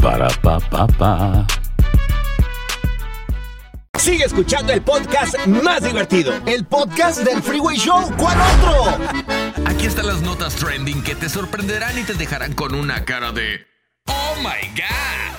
Para, 0.00 0.28
pa, 0.40 0.58
pa, 0.58 0.86
pa. 0.86 1.46
Sigue 3.98 4.24
escuchando 4.24 4.72
el 4.72 4.80
podcast 4.80 5.36
más 5.48 5.82
divertido. 5.82 6.32
El 6.46 6.64
podcast 6.64 7.18
del 7.18 7.42
Freeway 7.42 7.76
Show. 7.76 8.10
¿Cuál 8.16 8.38
otro? 8.40 9.06
Aquí 9.66 9.84
están 9.84 10.06
las 10.06 10.22
notas 10.22 10.56
trending 10.56 11.02
que 11.02 11.14
te 11.14 11.28
sorprenderán 11.28 11.98
y 11.98 12.04
te 12.04 12.14
dejarán 12.14 12.54
con 12.54 12.74
una 12.74 13.04
cara 13.04 13.32
de 13.32 13.71
my 14.42 14.68
God. 14.76 15.32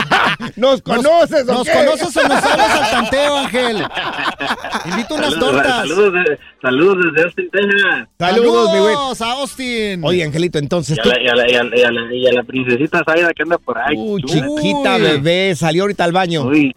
¿Nos 0.56 0.82
conoces 0.82 1.48
o 1.48 1.52
¿Nos 1.54 1.68
qué? 1.68 1.72
conoces 1.72 2.16
o 2.16 2.22
nos 2.28 2.44
hablas 2.44 2.70
al 2.80 2.90
tanteo, 2.90 3.36
Ángel? 3.38 3.76
Invito 4.86 5.14
unas 5.14 5.32
Saludos, 5.34 5.52
tortas. 5.52 5.76
Saludos, 5.88 6.12
de- 6.14 6.38
saludos 6.60 6.96
desde 7.04 7.22
Austin, 7.26 7.50
Texas. 7.50 8.08
Saludos, 8.18 8.72
mi 8.72 8.78
güey. 8.80 8.94
a 8.94 9.32
Austin. 9.34 10.04
Oye, 10.04 10.24
Angelito, 10.24 10.58
entonces 10.58 10.96
Y 10.96 11.00
a, 11.00 11.02
tú... 11.04 11.08
la, 11.10 11.20
y, 11.22 11.28
a 11.28 11.34
la, 11.36 11.50
y, 11.50 11.54
a 11.54 11.62
la, 11.62 11.76
y 11.76 11.82
a 11.84 11.90
la- 11.92 12.14
y 12.14 12.26
a 12.26 12.32
la 12.32 12.42
princesita 12.42 13.02
Zaida 13.04 13.32
que 13.32 13.42
anda 13.44 13.58
por 13.58 13.78
ahí. 13.78 13.94
Uh, 13.96 14.18
chiquita 14.20 14.98
bebé, 14.98 15.54
salió 15.54 15.82
ahorita 15.84 16.02
al 16.04 16.12
baño. 16.12 16.42
Uy, 16.46 16.74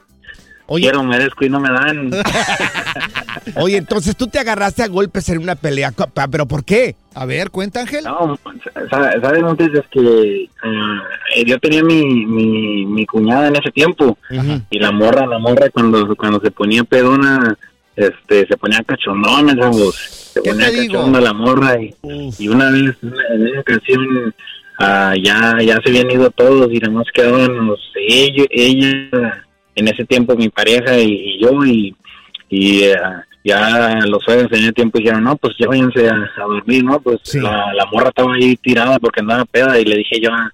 Oye. 0.68 0.84
quiero, 0.84 1.04
merezco 1.04 1.44
y 1.46 1.50
no 1.50 1.60
me 1.60 1.70
dan. 1.70 2.12
Oye, 3.56 3.78
entonces 3.78 4.16
tú 4.16 4.28
te 4.28 4.40
agarraste 4.40 4.84
a 4.84 4.88
golpes 4.88 5.30
en 5.30 5.40
una 5.40 5.56
pelea. 5.56 5.94
¿Pero 6.32 6.46
por 6.48 6.64
qué? 6.66 6.96
A 7.14 7.26
ver, 7.26 7.50
cuenta, 7.52 7.82
Ángel. 7.82 8.04
No, 8.04 8.38
sa- 8.90 9.20
sabes, 9.22 9.42
Montes, 9.44 9.70
es 9.74 9.88
que 9.90 10.50
ah, 10.64 11.02
yo 11.46 11.58
tenía 11.60 11.84
mi, 11.84 12.26
mi, 12.26 12.86
mi 12.86 13.06
cuñada 13.06 13.48
en 13.48 13.56
ese 13.56 13.72
tiempo 13.72 14.18
y 14.70 14.80
la 14.80 14.92
morra, 14.92 15.26
la 15.26 15.40
morra 15.40 15.70
cuando, 15.70 16.16
cuando 16.16 16.40
se 16.42 16.52
ponía 16.52 16.84
pedona, 16.84 17.58
este, 17.96 18.46
se 18.48 18.58
ponía 18.58 18.84
cachondona. 18.84 19.54
Se 19.72 20.42
¿Qué 20.42 20.50
ponía 20.52 20.66
cachonda 20.88 21.22
la 21.22 21.34
morra 21.34 21.80
y, 21.82 21.96
y 22.40 22.48
una 22.50 22.70
vez, 22.70 22.96
en 23.02 23.42
una 23.42 23.60
ocasión, 23.62 24.36
ah, 24.80 25.14
ya, 25.24 25.58
ya 25.62 25.80
se 25.82 25.90
habían 25.90 26.12
ido 26.12 26.30
todos 26.32 26.70
y 26.74 26.80
nada 26.80 26.94
más 26.94 27.06
quedábamos 27.14 27.80
ella, 27.96 28.44
ella, 28.50 29.44
en 29.76 29.88
ese 29.88 30.04
tiempo 30.04 30.36
mi 30.36 30.50
pareja 30.50 30.98
y, 30.98 31.12
y 31.14 31.42
yo 31.42 31.64
y, 31.66 31.96
y 32.50 32.84
eh, 32.84 32.96
ya 33.46 34.00
los 34.08 34.22
suegros 34.24 34.52
en 34.52 34.64
ese 34.64 34.74
tiempo 34.74 34.98
dijeron, 34.98 35.24
no, 35.24 35.38
pues 35.38 35.54
ya 35.60 35.68
váyanse 35.68 36.10
a, 36.10 36.14
a 36.16 36.44
dormir, 36.46 36.84
¿no? 36.84 37.00
Pues 37.00 37.20
la, 37.36 37.72
la 37.74 37.86
morra 37.92 38.10
estaba 38.10 38.34
ahí 38.34 38.56
tirada 38.58 38.98
porque 39.00 39.22
andaba 39.22 39.46
peda 39.46 39.80
y 39.80 39.86
le 39.86 39.98
dije 39.98 40.20
yo, 40.20 40.32
ah, 40.34 40.52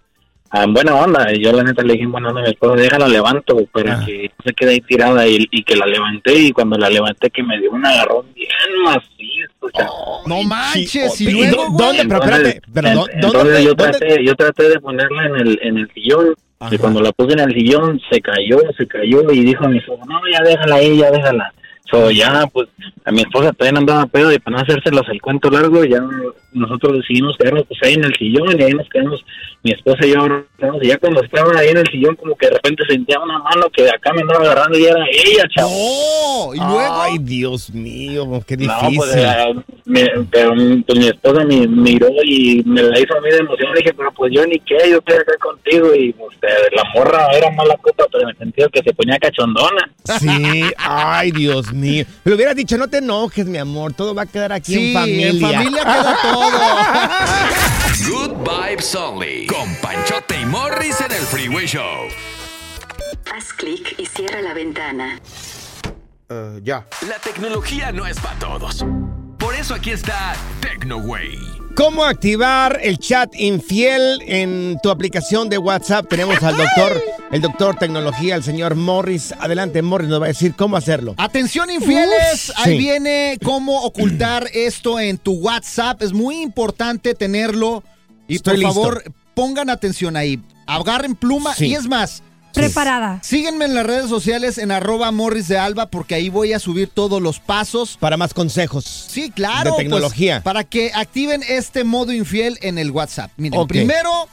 ah, 0.51 0.63
en 0.65 0.73
buena 0.73 0.93
onda, 0.95 1.33
y 1.33 1.41
yo 1.43 1.53
la 1.53 1.63
neta 1.63 1.81
le 1.83 1.93
dije, 1.93 2.05
onda, 2.05 2.33
mi 2.33 2.43
esposa, 2.49 2.75
déjala 2.75 3.07
levanto, 3.07 3.55
para 3.71 4.03
que 4.05 4.29
no 4.37 4.43
se 4.45 4.53
quede 4.53 4.71
ahí 4.71 4.81
tirada 4.81 5.25
y, 5.25 5.47
y 5.51 5.63
que 5.63 5.75
la 5.77 5.85
levanté 5.85 6.33
y 6.37 6.51
cuando 6.51 6.77
la 6.77 6.89
levanté 6.89 7.29
que 7.29 7.41
me 7.41 7.57
dio 7.59 7.71
un 7.71 7.85
agarrón 7.85 8.25
bien 8.35 8.49
macizo. 8.83 9.87
No 10.25 10.43
manches, 10.43 11.13
Sí, 11.15 11.25
y 11.29 11.43
oh, 11.43 11.55
luego, 11.55 11.67
¿y 11.73 11.77
dónde? 11.77 12.03
Pero 12.07 12.23
espérate, 12.23 12.61
pero 12.73 12.87
En- 12.89 12.93
¿dó- 12.95 12.99
¿dónde? 13.05 13.13
entonces 13.27 13.63
yo 13.63 13.73
dónde- 13.73 13.97
traté, 13.97 14.25
yo 14.25 14.35
traté 14.35 14.69
de 14.69 14.79
ponerla 14.81 15.25
en 15.27 15.35
el, 15.37 15.59
en 15.63 15.77
el 15.77 15.91
sillón 15.93 16.35
y 16.69 16.77
cuando 16.77 17.01
la 17.01 17.11
puse 17.13 17.33
en 17.33 17.39
el 17.39 17.53
sillón 17.53 17.99
se 18.11 18.19
cayó, 18.21 18.59
se 18.77 18.85
cayó 18.85 19.31
y 19.31 19.43
dijo 19.45 19.65
a 19.65 19.69
mi 19.69 19.77
esposa, 19.79 20.03
no, 20.07 20.19
ya 20.31 20.43
déjala 20.43 20.75
ahí, 20.75 20.97
ya 20.97 21.09
déjala. 21.09 21.53
So, 21.89 22.09
ya, 22.09 22.47
pues, 22.53 22.69
a 23.03 23.11
mi 23.11 23.21
esposa 23.21 23.51
también 23.51 23.77
andaba 23.77 24.05
pedo 24.05 24.31
y 24.31 24.39
para 24.39 24.57
no 24.57 24.63
hacérselos 24.63 25.05
el 25.09 25.21
cuento 25.21 25.49
largo, 25.49 25.83
ya 25.83 25.99
nosotros 26.53 26.97
decidimos 26.99 27.35
quedarnos 27.37 27.65
pues 27.67 27.79
ahí 27.83 27.93
en 27.95 28.03
el 28.05 28.13
sillón 28.15 28.59
y 28.59 28.63
ahí 28.63 28.71
nos 28.73 28.87
quedamos, 28.89 29.25
mi 29.63 29.71
esposa 29.71 30.05
y 30.05 30.13
yo, 30.13 30.25
y 30.81 30.87
ya 30.87 30.97
cuando 30.97 31.21
estaba 31.21 31.57
ahí 31.59 31.69
en 31.69 31.77
el 31.77 31.87
sillón 31.87 32.15
como 32.15 32.35
que 32.37 32.47
de 32.47 32.53
repente 32.53 32.83
sentía 32.87 33.19
una 33.19 33.39
mano 33.39 33.67
que 33.73 33.83
de 33.83 33.89
acá 33.89 34.13
me 34.13 34.21
andaba 34.21 34.41
agarrando 34.45 34.77
y 34.77 34.85
era 34.85 35.03
ella, 35.11 35.43
chavo. 35.53 36.53
¿y 36.53 36.57
luego? 36.59 37.01
Ay, 37.01 37.17
Dios 37.19 37.71
mío, 37.71 38.41
qué 38.47 38.55
No, 38.57 38.73
difícil. 38.73 38.97
pues, 38.97 39.15
eh, 39.15 39.53
me- 39.85 40.25
pero 40.31 40.53
pues, 40.87 40.99
mi 40.99 41.07
esposa 41.07 41.43
me 41.45 41.67
miró 41.67 42.07
y 42.23 42.61
me 42.65 42.83
la 42.83 42.99
hizo 42.99 43.17
a 43.17 43.21
mí 43.21 43.29
de 43.31 43.37
emoción. 43.37 43.73
Le 43.73 43.79
dije, 43.81 43.93
pero 43.93 44.11
pues 44.13 44.31
yo 44.33 44.45
ni 44.45 44.59
qué, 44.59 44.77
yo 44.89 44.97
estoy 44.97 45.15
acá 45.15 45.33
contigo. 45.41 45.93
Y 45.95 46.13
pues, 46.13 46.37
eh, 46.43 46.69
la 46.75 46.83
morra 46.95 47.27
era 47.33 47.49
mala 47.51 47.75
copa, 47.77 48.05
pero 48.11 48.23
en 48.23 48.29
el 48.29 48.37
sentido 48.37 48.69
que 48.69 48.81
se 48.83 48.93
ponía 48.93 49.17
cachondona. 49.19 49.89
Sí, 50.05 50.63
ay, 50.77 51.31
Dios 51.31 51.70
mío. 51.73 52.05
Le 52.23 52.35
hubiera 52.35 52.53
dicho, 52.53 52.77
no 52.77 52.87
te 52.87 52.97
enojes, 52.97 53.45
mi 53.45 53.57
amor, 53.57 53.93
todo 53.93 54.13
va 54.15 54.23
a 54.23 54.25
quedar 54.25 54.51
aquí 54.53 54.73
Sí, 54.73 54.87
en 54.89 54.93
familia. 54.99 55.29
en 55.29 55.39
familia 55.41 55.81
queda 55.83 56.17
Good 58.09 58.31
vibes 58.43 58.95
only. 58.95 59.47
Con 59.47 59.75
Panchote 59.81 60.39
y 60.41 60.45
Morris 60.45 60.99
en 61.01 61.11
el 61.11 61.21
Freeway 61.21 61.65
Show. 61.67 62.07
Haz 63.33 63.53
clic 63.53 63.95
y 63.97 64.05
cierra 64.05 64.41
la 64.41 64.53
ventana. 64.53 65.19
ya. 66.63 66.87
La 67.07 67.17
tecnología 67.23 67.91
no 67.91 68.05
es 68.07 68.19
para 68.19 68.37
todos. 68.39 68.85
Por 69.37 69.55
eso 69.55 69.73
aquí 69.75 69.91
está 69.91 70.33
TecnoWay. 70.61 71.60
¿Cómo 71.75 72.03
activar 72.03 72.79
el 72.83 72.97
chat 72.99 73.33
infiel 73.35 74.19
en 74.27 74.77
tu 74.83 74.89
aplicación 74.89 75.49
de 75.49 75.57
WhatsApp? 75.57 76.07
Tenemos 76.09 76.41
al 76.43 76.57
doctor, 76.57 77.01
el 77.31 77.41
doctor 77.41 77.75
tecnología, 77.77 78.35
el 78.35 78.43
señor 78.43 78.75
Morris. 78.75 79.33
Adelante, 79.39 79.81
Morris 79.81 80.09
nos 80.09 80.21
va 80.21 80.25
a 80.25 80.27
decir 80.29 80.53
cómo 80.55 80.75
hacerlo. 80.75 81.15
Atención 81.17 81.69
infieles, 81.71 82.51
ahí 82.57 82.73
Sí. 82.73 82.77
viene 82.77 83.37
cómo 83.43 83.81
ocultar 83.83 84.47
esto 84.53 84.99
en 84.99 85.17
tu 85.17 85.33
WhatsApp. 85.33 86.01
Es 86.01 86.13
muy 86.13 86.41
importante 86.41 87.15
tenerlo 87.15 87.83
y 88.27 88.35
Estoy 88.35 88.55
por 88.55 88.59
listo. 88.59 88.73
favor 88.73 89.03
pongan 89.33 89.69
atención 89.69 90.17
ahí. 90.17 90.39
Agarren 90.67 91.15
pluma 91.15 91.55
Sí. 91.55 91.67
y 91.67 91.75
es 91.75 91.87
más. 91.87 92.21
Preparada. 92.65 93.19
Síguenme 93.23 93.65
en 93.65 93.75
las 93.75 93.85
redes 93.85 94.09
sociales 94.09 94.57
en 94.57 94.71
arroba 94.71 95.11
morris 95.11 95.47
de 95.47 95.57
alba 95.57 95.87
porque 95.87 96.15
ahí 96.15 96.29
voy 96.29 96.53
a 96.53 96.59
subir 96.59 96.89
todos 96.89 97.21
los 97.21 97.39
pasos. 97.39 97.97
Para 97.99 98.17
más 98.17 98.33
consejos. 98.33 98.85
Sí, 98.85 99.31
claro. 99.31 99.63
De 99.63 99.69
pues, 99.71 99.77
tecnología. 99.77 100.41
para 100.43 100.63
que 100.63 100.91
activen 100.93 101.41
este 101.47 101.83
modo 101.83 102.11
infiel 102.13 102.57
en 102.61 102.77
el 102.77 102.91
WhatsApp. 102.91 103.31
Miren, 103.37 103.67
primero 103.67 104.27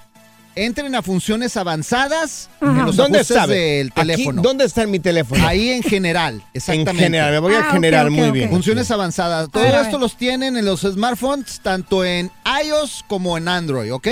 entren 0.58 0.94
a 0.94 1.02
funciones 1.02 1.56
avanzadas 1.56 2.50
en 2.60 2.84
los 2.84 2.96
¿Dónde 2.96 3.22
sabe? 3.24 3.56
del 3.56 3.86
Aquí, 3.88 3.94
teléfono. 4.00 4.42
¿Dónde 4.42 4.64
está 4.64 4.82
en 4.82 4.90
mi 4.90 4.98
teléfono? 4.98 5.46
Ahí 5.46 5.70
en 5.70 5.82
general, 5.82 6.42
exactamente. 6.52 7.02
general, 7.04 7.32
me 7.32 7.38
voy 7.38 7.54
a 7.54 7.70
Ah, 7.70 8.10
muy 8.10 8.30
bien. 8.32 8.50
Funciones 8.50 8.90
avanzadas. 8.90 9.48
Todo 9.50 9.64
esto 9.64 9.98
los 9.98 10.16
tienen 10.16 10.56
en 10.56 10.64
los 10.64 10.80
smartphones, 10.80 11.60
tanto 11.62 12.04
en 12.04 12.30
iOS 12.64 13.04
como 13.06 13.38
en 13.38 13.48
Android, 13.48 13.92
¿ok? 13.92 14.08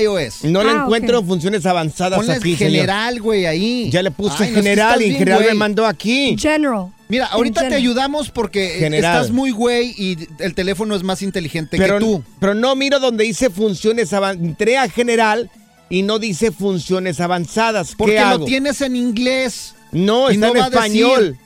iOS. 0.00 0.44
No 0.44 0.62
le 0.64 0.72
encuentro 0.72 1.22
funciones 1.22 1.64
avanzadas 1.66 2.18
Ponle 2.18 2.34
aquí, 2.34 2.56
general, 2.56 3.20
güey, 3.20 3.46
ahí. 3.46 3.90
Ya 3.90 4.02
le 4.02 4.10
puse 4.10 4.44
Ay, 4.44 4.50
no, 4.50 4.56
general 4.56 5.02
y 5.02 5.06
en 5.06 5.16
general 5.16 5.44
me 5.48 5.54
mandó 5.54 5.86
aquí. 5.86 6.36
General. 6.38 6.88
Mira, 7.08 7.26
ahorita 7.26 7.68
te 7.68 7.74
ayudamos 7.76 8.30
porque 8.30 8.76
eh, 8.76 8.78
General. 8.80 9.14
estás 9.16 9.30
muy 9.32 9.52
güey 9.52 9.94
y 9.96 10.18
el 10.40 10.54
teléfono 10.54 10.96
es 10.96 11.04
más 11.04 11.22
inteligente 11.22 11.76
Pero, 11.78 11.98
que 11.98 12.04
tú. 12.04 12.24
pero 12.40 12.54
no 12.54 12.74
miro 12.74 12.98
donde 12.98 13.22
dice 13.24 13.48
funciones 13.48 14.12
avanzadas. 14.12 14.44
Entré 14.48 14.76
a 14.76 14.88
general 14.88 15.48
y 15.88 16.02
no 16.02 16.18
dice 16.18 16.50
funciones 16.50 17.20
avanzadas. 17.20 17.90
¿Qué 17.90 17.94
Porque 17.96 18.18
hago? 18.18 18.38
lo 18.38 18.44
tienes 18.44 18.80
en 18.80 18.96
inglés. 18.96 19.74
No, 19.92 20.28
está 20.30 20.48
en 20.48 20.56
a 20.56 20.68
decir- 20.68 20.74
español. 20.74 21.38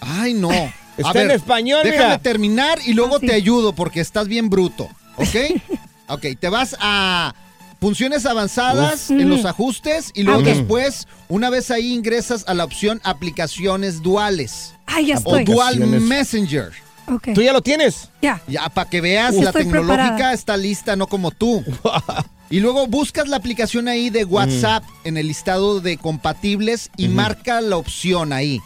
Ay, 0.00 0.34
no. 0.34 0.50
A 0.98 1.00
Está 1.00 1.22
en 1.22 1.30
español, 1.30 1.80
Déjame 1.84 2.04
mira. 2.06 2.18
terminar 2.18 2.78
y 2.84 2.92
luego 2.92 3.20
te 3.20 3.32
ayudo 3.32 3.72
porque 3.72 4.00
estás 4.00 4.26
bien 4.26 4.50
bruto, 4.50 4.88
¿ok? 5.16 5.36
ok, 6.08 6.26
te 6.40 6.48
vas 6.48 6.76
a 6.80 7.34
funciones 7.80 8.26
avanzadas 8.26 9.10
Uf. 9.10 9.20
en 9.20 9.28
los 9.28 9.42
Mm. 9.42 9.46
ajustes 9.46 10.10
y 10.14 10.22
luego 10.24 10.40
Ok. 10.40 10.46
después, 10.46 11.06
una 11.28 11.50
vez 11.50 11.70
ahí 11.70 11.92
ingresas 11.92 12.44
a 12.48 12.54
la 12.54 12.64
opción 12.64 13.00
aplicaciones 13.04 14.02
duales. 14.02 14.74
Ay, 14.86 15.06
ya 15.06 15.14
O 15.16 15.18
estoy. 15.18 15.44
dual 15.44 15.68
Aplicaciones. 15.74 16.02
Messenger. 16.02 16.72
Ok. 17.10 17.28
¿Tú 17.34 17.42
ya 17.42 17.52
lo 17.52 17.62
tienes? 17.62 18.10
Ya. 18.20 18.42
Ya, 18.48 18.68
para 18.68 18.88
que 18.90 19.00
veas, 19.00 19.34
Uf. 19.34 19.42
la 19.44 19.50
Estoy 19.50 19.62
tecnológica 19.64 19.96
preparada. 20.06 20.32
está 20.34 20.56
lista, 20.56 20.96
no 20.96 21.06
como 21.06 21.30
tú. 21.30 21.64
Y 22.50 22.60
luego 22.60 22.86
buscas 22.86 23.28
la 23.28 23.36
aplicación 23.36 23.88
ahí 23.88 24.08
de 24.08 24.24
WhatsApp 24.24 24.82
en 25.04 25.18
el 25.18 25.28
listado 25.28 25.80
de 25.80 25.98
compatibles 25.98 26.90
y 26.96 27.08
marca 27.08 27.60
la 27.60 27.76
opción 27.76 28.32
ahí. 28.32 28.58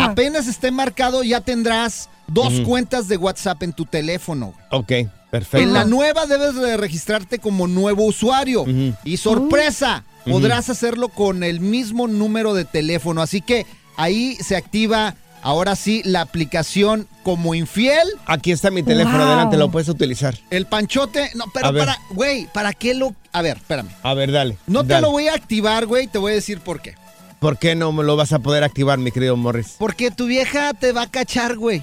Apenas 0.00 0.46
esté 0.48 0.70
marcado, 0.70 1.22
ya 1.22 1.40
tendrás 1.40 2.10
dos 2.26 2.60
cuentas 2.60 3.08
de 3.08 3.16
WhatsApp 3.16 3.62
en 3.62 3.72
tu 3.72 3.86
teléfono. 3.86 4.52
Ok, 4.70 4.92
perfecto. 5.32 5.66
En 5.66 5.72
la 5.72 5.84
nueva 5.84 6.26
debes 6.26 6.54
de 6.54 6.76
registrarte 6.76 7.40
como 7.40 7.66
nuevo 7.66 8.04
usuario. 8.04 8.64
Y 9.02 9.16
sorpresa, 9.16 10.04
podrás 10.24 10.70
hacerlo 10.70 11.08
con 11.08 11.42
el 11.42 11.58
mismo 11.58 12.06
número 12.06 12.54
de 12.54 12.64
teléfono. 12.64 13.20
Así 13.22 13.40
que 13.40 13.66
ahí 13.96 14.36
se 14.36 14.54
activa 14.54 15.16
ahora 15.42 15.74
sí 15.74 16.02
la 16.04 16.20
aplicación 16.20 17.08
como 17.24 17.54
infiel. 17.56 18.06
Aquí 18.26 18.52
está 18.52 18.70
mi 18.70 18.84
teléfono, 18.84 19.18
Wow. 19.18 19.26
adelante, 19.26 19.56
lo 19.56 19.70
puedes 19.72 19.88
utilizar. 19.88 20.38
El 20.50 20.66
panchote, 20.66 21.30
no, 21.34 21.46
pero 21.52 21.66
A 21.68 21.72
para, 21.72 21.98
güey, 22.10 22.46
¿para 22.52 22.72
qué 22.72 22.94
lo...? 22.94 23.16
A 23.32 23.42
ver, 23.42 23.56
espérame. 23.56 23.88
A 24.04 24.14
ver, 24.14 24.30
dale. 24.30 24.56
No 24.68 24.84
te 24.84 25.00
lo 25.00 25.10
voy 25.10 25.26
a 25.28 25.34
activar, 25.34 25.86
güey, 25.86 26.06
te 26.06 26.18
voy 26.18 26.32
a 26.32 26.34
decir 26.36 26.60
por 26.60 26.80
qué. 26.80 26.94
¿Por 27.40 27.58
qué 27.58 27.74
no 27.74 27.90
me 27.90 28.04
lo 28.04 28.14
vas 28.14 28.32
a 28.32 28.38
poder 28.38 28.62
activar, 28.62 28.98
mi 29.00 29.10
querido 29.10 29.36
Morris? 29.36 29.74
Porque 29.78 30.12
tu 30.12 30.26
vieja 30.26 30.74
te 30.74 30.92
va 30.92 31.02
a 31.02 31.10
cachar, 31.10 31.56
güey. 31.56 31.82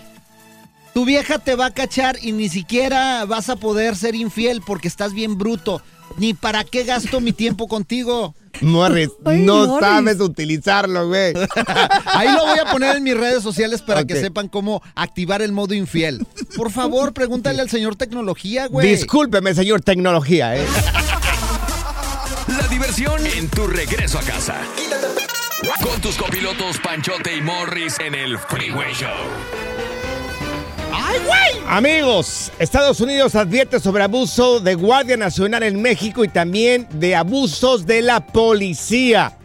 Tu 0.94 1.06
vieja 1.06 1.40
te 1.40 1.56
va 1.56 1.68
a 1.68 1.72
cachar 1.74 2.18
y 2.22 2.32
ni 2.32 2.50
siquiera 2.50 3.26
vas 3.26 3.50
a 3.50 3.56
poder 3.56 3.96
ser 3.96 4.16
infiel 4.16 4.62
porque 4.66 4.88
estás 4.88 5.14
bien 5.14 5.38
bruto. 5.38 5.82
Ni 6.18 6.34
para 6.34 6.64
qué 6.64 6.84
gasto 6.84 7.22
mi 7.22 7.32
tiempo 7.32 7.68
contigo. 7.68 8.34
Morris, 8.62 9.10
Ay, 9.24 9.44
no 9.44 9.68
Morris. 9.68 9.88
sabes 9.88 10.20
utilizarlo, 10.20 11.08
güey. 11.08 11.34
Ahí 12.06 12.28
lo 12.34 12.46
voy 12.46 12.60
a 12.60 12.66
poner 12.72 12.98
en 12.98 13.04
mis 13.04 13.16
redes 13.16 13.44
sociales 13.44 13.82
para 13.82 14.04
que 14.06 14.16
sepan 14.20 14.48
cómo 14.50 14.82
activar 14.96 15.42
el 15.44 15.52
modo 15.52 15.76
infiel. 15.76 16.26
Por 16.58 16.72
favor, 16.72 17.14
pregúntale 17.14 17.62
al 17.62 17.70
señor 17.70 17.96
tecnología, 17.96 18.68
güey. 18.68 18.90
Discúlpeme, 18.90 19.54
señor 19.54 19.82
tecnología, 19.82 20.58
¿eh? 20.58 20.66
La 22.48 22.68
diversión 22.68 23.26
en 23.28 23.48
tu 23.50 23.68
regreso 23.68 24.18
a 24.18 24.24
casa. 24.24 24.56
Con 25.84 26.02
tus 26.02 26.16
copilotos 26.18 26.80
Panchote 26.80 27.36
y 27.38 27.42
Morris 27.42 28.00
en 28.00 28.16
el 28.16 28.38
Freeway 28.40 28.94
Show. 28.94 29.10
¡Ay, 31.10 31.18
güey! 31.26 31.64
Amigos, 31.68 32.52
Estados 32.60 33.02
Unidos 33.02 33.34
advierte 33.34 33.80
sobre 33.80 34.04
abuso 34.04 34.60
de 34.60 34.76
Guardia 34.76 35.18
Nacional 35.18 35.64
en 35.64 35.82
México 35.82 36.24
y 36.24 36.28
también 36.28 36.88
de 36.94 37.16
abusos 37.16 37.88
de 37.88 38.04
la 38.04 38.28
policía. 38.28 39.36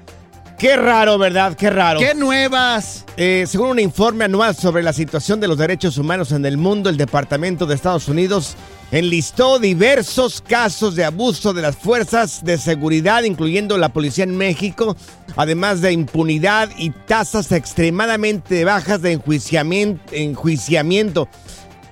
Qué 0.58 0.76
raro, 0.76 1.16
¿verdad? 1.16 1.54
Qué 1.56 1.70
raro. 1.70 1.98
¡Qué 2.00 2.14
nuevas! 2.14 3.04
Eh, 3.16 3.44
según 3.46 3.70
un 3.70 3.78
informe 3.78 4.24
anual 4.24 4.54
sobre 4.54 4.82
la 4.82 4.92
situación 4.92 5.40
de 5.40 5.48
los 5.48 5.56
derechos 5.56 5.96
humanos 5.98 6.32
en 6.32 6.44
el 6.44 6.58
mundo, 6.58 6.90
el 6.90 6.96
Departamento 6.96 7.64
de 7.64 7.74
Estados 7.74 8.08
Unidos 8.08 8.56
enlistó 8.90 9.58
diversos 9.58 10.40
casos 10.40 10.94
de 10.96 11.04
abuso 11.04 11.52
de 11.52 11.62
las 11.62 11.76
fuerzas 11.76 12.44
de 12.44 12.58
seguridad, 12.58 13.24
incluyendo 13.24 13.78
la 13.78 13.88
policía 13.88 14.24
en 14.24 14.36
México, 14.36 14.96
además 15.34 15.80
de 15.80 15.92
impunidad 15.92 16.68
y 16.76 16.90
tasas 16.90 17.50
extremadamente 17.52 18.64
bajas 18.64 19.02
de 19.02 19.12
enjuiciamiento. 19.12 20.02
enjuiciamiento. 20.12 21.28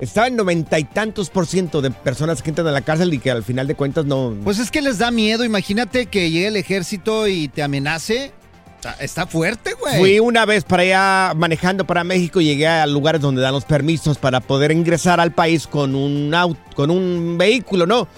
Estaba 0.03 0.27
en 0.27 0.35
noventa 0.35 0.81
y 0.81 0.85
tantos 0.85 1.31
por 1.31 1.47
ciento 1.47 1.81
de 1.81 1.93
personas 1.93 2.43
que 2.43 2.51
entran 2.51 2.67
a 2.67 2.73
la 2.73 2.81
cárcel 2.81 3.15
y 3.15 3.21
que 3.21 3.31
al 3.31 3.45
final 3.45 3.69
de 3.69 3.77
cuentas 3.77 4.05
no... 4.05 4.35
Pues 4.43 4.59
es 4.59 4.73
que 4.73 4.83
les 4.83 4.99
da 4.99 5.12
miedo. 5.12 5.45
Imagínate 5.45 6.07
que 6.07 6.29
llegue 6.33 6.49
el 6.49 6.57
ejército 6.57 7.29
y 7.29 7.47
te 7.47 7.62
amenace. 7.62 8.33
Está- 8.75 8.95
Está 8.95 9.27
fuerte, 9.29 9.75
güey. 9.75 9.99
Fui 10.01 10.19
una 10.19 10.45
vez 10.45 10.65
para 10.65 10.83
allá 10.83 11.35
manejando 11.37 11.87
para 11.87 12.03
México 12.03 12.41
y 12.41 12.47
llegué 12.47 12.67
a 12.67 12.85
lugares 12.88 13.21
donde 13.21 13.43
dan 13.43 13.53
los 13.53 13.65
permisos 13.65 14.19
para 14.19 14.41
poder 14.41 14.73
ingresar 14.73 15.21
al 15.21 15.31
país 15.31 15.69
con 15.69 15.95
un 15.95 16.35
auto, 16.35 16.59
con 16.75 16.91
un 16.91 17.38
vehículo, 17.38 17.87
¿no? 17.87 18.09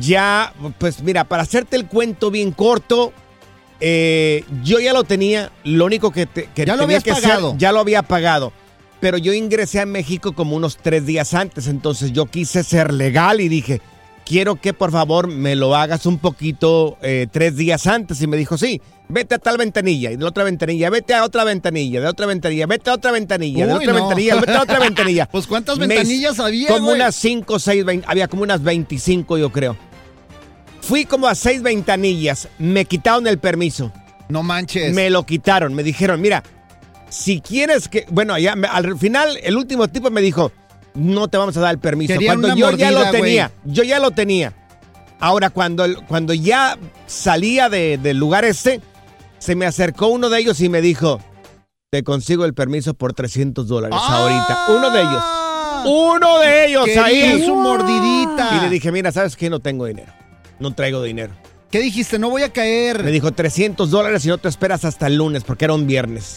Ya, 0.00 0.54
pues 0.78 1.02
mira, 1.02 1.24
para 1.24 1.42
hacerte 1.42 1.76
el 1.76 1.84
cuento 1.88 2.30
bien 2.30 2.52
corto, 2.52 3.12
eh, 3.80 4.44
yo 4.64 4.80
ya 4.80 4.94
lo 4.94 5.04
tenía, 5.04 5.52
lo 5.62 5.84
único 5.84 6.10
que, 6.10 6.24
te- 6.24 6.48
que 6.54 6.64
Ya 6.64 6.72
lo 6.74 6.84
tenía 6.84 6.96
habías 7.00 7.04
que 7.04 7.10
hacer, 7.10 7.38
ya 7.58 7.70
lo 7.72 7.80
había 7.80 8.02
pagado. 8.02 8.50
Pero 9.00 9.16
yo 9.18 9.32
ingresé 9.32 9.80
a 9.80 9.86
México 9.86 10.32
como 10.32 10.56
unos 10.56 10.76
tres 10.76 11.06
días 11.06 11.32
antes, 11.34 11.66
entonces 11.68 12.12
yo 12.12 12.26
quise 12.26 12.64
ser 12.64 12.92
legal 12.92 13.40
y 13.40 13.48
dije, 13.48 13.80
quiero 14.26 14.56
que 14.56 14.72
por 14.74 14.90
favor 14.90 15.28
me 15.28 15.54
lo 15.54 15.76
hagas 15.76 16.04
un 16.06 16.18
poquito 16.18 16.98
eh, 17.02 17.26
tres 17.30 17.56
días 17.56 17.86
antes. 17.86 18.20
Y 18.20 18.26
me 18.26 18.36
dijo, 18.36 18.58
sí, 18.58 18.82
vete 19.08 19.36
a 19.36 19.38
tal 19.38 19.56
ventanilla, 19.56 20.10
y 20.10 20.16
de 20.16 20.22
la 20.22 20.28
otra 20.30 20.42
ventanilla, 20.42 20.90
vete 20.90 21.14
a 21.14 21.22
otra 21.24 21.44
ventanilla, 21.44 22.00
de 22.00 22.08
otra 22.08 22.26
ventanilla, 22.26 22.66
vete 22.66 22.90
a 22.90 22.94
otra 22.94 23.12
ventanilla, 23.12 23.66
de 23.68 23.72
otra 23.72 23.92
no. 23.92 24.00
ventanilla, 24.00 24.34
vete 24.34 24.52
a 24.52 24.62
otra 24.62 24.78
ventanilla. 24.80 25.26
Pues, 25.30 25.46
¿cuántas 25.46 25.78
Me- 25.78 25.86
ventanillas 25.86 26.40
había, 26.40 26.66
Como 26.68 26.86
güey? 26.86 26.96
unas 26.96 27.14
cinco 27.14 27.54
o 27.54 27.58
seis, 27.60 27.84
había 28.06 28.26
como 28.26 28.42
unas 28.42 28.62
25 28.64 29.38
yo 29.38 29.50
creo. 29.52 29.76
Fui 30.80 31.04
como 31.04 31.26
a 31.28 31.34
seis 31.34 31.62
ventanillas, 31.62 32.48
me 32.58 32.84
quitaron 32.84 33.26
el 33.28 33.38
permiso. 33.38 33.92
No 34.28 34.42
manches. 34.42 34.92
Me 34.94 35.08
lo 35.10 35.24
quitaron, 35.24 35.72
me 35.74 35.82
dijeron, 35.82 36.20
mira, 36.20 36.42
si 37.08 37.40
quieres 37.40 37.88
que, 37.88 38.06
bueno, 38.10 38.36
ya 38.38 38.54
me- 38.56 38.68
al 38.68 38.98
final 38.98 39.38
el 39.42 39.56
último 39.56 39.88
tipo 39.88 40.10
me 40.10 40.20
dijo, 40.20 40.52
no 40.94 41.28
te 41.28 41.38
vamos 41.38 41.56
a 41.56 41.60
dar 41.60 41.70
el 41.74 41.78
permiso. 41.80 42.12
Querían 42.12 42.40
cuando 42.40 42.48
una 42.48 42.56
yo 42.56 42.60
ya 42.76 42.86
mordida, 42.90 43.04
lo 43.04 43.10
tenía, 43.10 43.50
yo 43.64 43.82
ya 43.84 43.98
lo 43.98 44.10
tenía. 44.10 44.52
Ahora 45.20 45.50
cuando, 45.50 45.84
el- 45.84 45.96
cuando 46.06 46.32
ya 46.34 46.76
salía 47.06 47.68
de- 47.68 47.98
del 47.98 48.18
lugar 48.18 48.44
este, 48.44 48.80
se 49.38 49.54
me 49.54 49.66
acercó 49.66 50.08
uno 50.08 50.28
de 50.28 50.38
ellos 50.40 50.60
y 50.60 50.68
me 50.68 50.80
dijo, 50.80 51.20
te 51.90 52.02
consigo 52.04 52.44
el 52.44 52.54
permiso 52.54 52.94
por 52.94 53.14
300 53.14 53.66
dólares 53.66 53.98
ahorita. 54.00 54.58
Uno 54.68 54.90
de 54.90 55.00
ellos. 55.00 55.24
Uno 55.86 56.38
de 56.40 56.66
ellos 56.66 56.88
ahí. 57.02 57.44
su 57.46 57.54
mordidita. 57.54 58.56
Y 58.56 58.60
le 58.62 58.68
dije, 58.68 58.92
mira, 58.92 59.10
¿sabes 59.12 59.36
qué? 59.36 59.48
No 59.48 59.60
tengo 59.60 59.86
dinero. 59.86 60.12
No 60.58 60.74
traigo 60.74 61.02
dinero. 61.02 61.32
¿Qué 61.70 61.80
dijiste? 61.80 62.18
No 62.18 62.30
voy 62.30 62.42
a 62.42 62.52
caer. 62.52 63.04
Me 63.04 63.10
dijo 63.10 63.30
300 63.32 63.90
dólares 63.90 64.24
y 64.24 64.28
no 64.28 64.38
te 64.38 64.48
esperas 64.48 64.84
hasta 64.86 65.06
el 65.06 65.16
lunes 65.16 65.44
porque 65.44 65.66
era 65.66 65.74
un 65.74 65.86
viernes. 65.86 66.34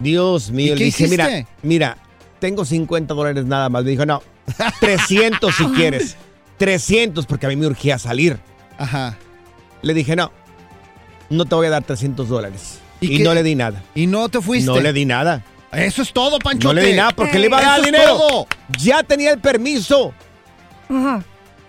Dios 0.00 0.50
mío. 0.50 0.74
¿Y 0.74 0.76
le 0.76 0.78
qué 0.78 0.84
dije, 0.84 1.08
mira, 1.08 1.24
hiciste? 1.30 1.46
mira, 1.62 1.96
tengo 2.40 2.64
50 2.64 3.14
dólares 3.14 3.46
nada 3.46 3.68
más. 3.70 3.84
Me 3.84 3.90
dijo, 3.90 4.04
no, 4.04 4.22
300 4.80 5.54
si 5.54 5.64
quieres. 5.76 6.16
300 6.58 7.24
porque 7.26 7.46
a 7.46 7.48
mí 7.48 7.56
me 7.56 7.66
urgía 7.66 7.98
salir. 7.98 8.38
Ajá. 8.76 9.16
Le 9.80 9.94
dije, 9.94 10.14
no, 10.14 10.30
no 11.30 11.46
te 11.46 11.54
voy 11.54 11.66
a 11.66 11.70
dar 11.70 11.82
300 11.84 12.28
dólares. 12.28 12.78
¿Y 13.00 13.20
no 13.20 13.32
le 13.34 13.42
di 13.42 13.54
nada. 13.54 13.82
¿Y 13.94 14.06
no 14.06 14.28
te 14.28 14.40
fuiste? 14.40 14.70
No 14.70 14.78
le 14.80 14.92
di 14.92 15.04
nada. 15.06 15.42
Eso 15.72 16.02
es 16.02 16.12
todo, 16.12 16.38
Pancho. 16.38 16.68
No 16.68 16.74
le 16.74 16.84
di 16.86 16.92
nada 16.92 17.10
porque 17.16 17.38
le 17.38 17.46
iba 17.46 17.58
a 17.58 17.62
dar 17.62 17.80
Eso 17.80 17.86
es 17.86 17.92
dinero. 17.92 18.16
todo. 18.18 18.46
Ya 18.78 19.02
tenía 19.02 19.32
el 19.32 19.40
permiso. 19.40 20.12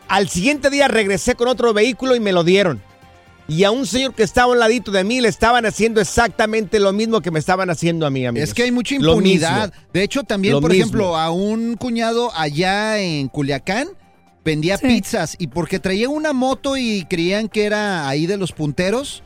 Al 0.07 0.29
siguiente 0.29 0.69
día 0.69 0.87
regresé 0.87 1.35
con 1.35 1.47
otro 1.47 1.73
vehículo 1.73 2.15
y 2.15 2.19
me 2.19 2.31
lo 2.31 2.43
dieron. 2.43 2.81
Y 3.47 3.63
a 3.63 3.71
un 3.71 3.85
señor 3.85 4.15
que 4.15 4.23
estaba 4.23 4.51
a 4.51 4.55
un 4.55 4.59
ladito 4.59 4.91
de 4.91 5.03
mí 5.03 5.21
le 5.21 5.27
estaban 5.27 5.65
haciendo 5.65 6.01
exactamente 6.01 6.79
lo 6.79 6.93
mismo 6.93 7.21
que 7.21 7.29
me 7.29 7.37
estaban 7.37 7.69
haciendo 7.69 8.05
a 8.07 8.09
mí, 8.09 8.25
amigos. 8.25 8.49
Es 8.49 8.55
que 8.55 8.63
hay 8.63 8.71
mucha 8.71 8.95
impunidad. 8.95 9.71
De 9.93 10.01
hecho, 10.01 10.23
también, 10.23 10.53
Lo 10.55 10.61
por 10.61 10.71
mismo. 10.71 10.83
ejemplo, 10.85 11.15
a 11.17 11.29
un 11.29 11.75
cuñado 11.75 12.31
allá 12.35 12.99
en 12.99 13.27
Culiacán 13.27 13.89
vendía 14.43 14.77
pizzas 14.77 15.35
y 15.37 15.47
porque 15.47 15.79
traía 15.79 16.09
una 16.09 16.33
moto 16.33 16.77
y 16.77 17.05
creían 17.09 17.47
que 17.47 17.65
era 17.65 18.07
ahí 18.07 18.25
de 18.25 18.37
los 18.37 18.51
punteros, 18.51 19.21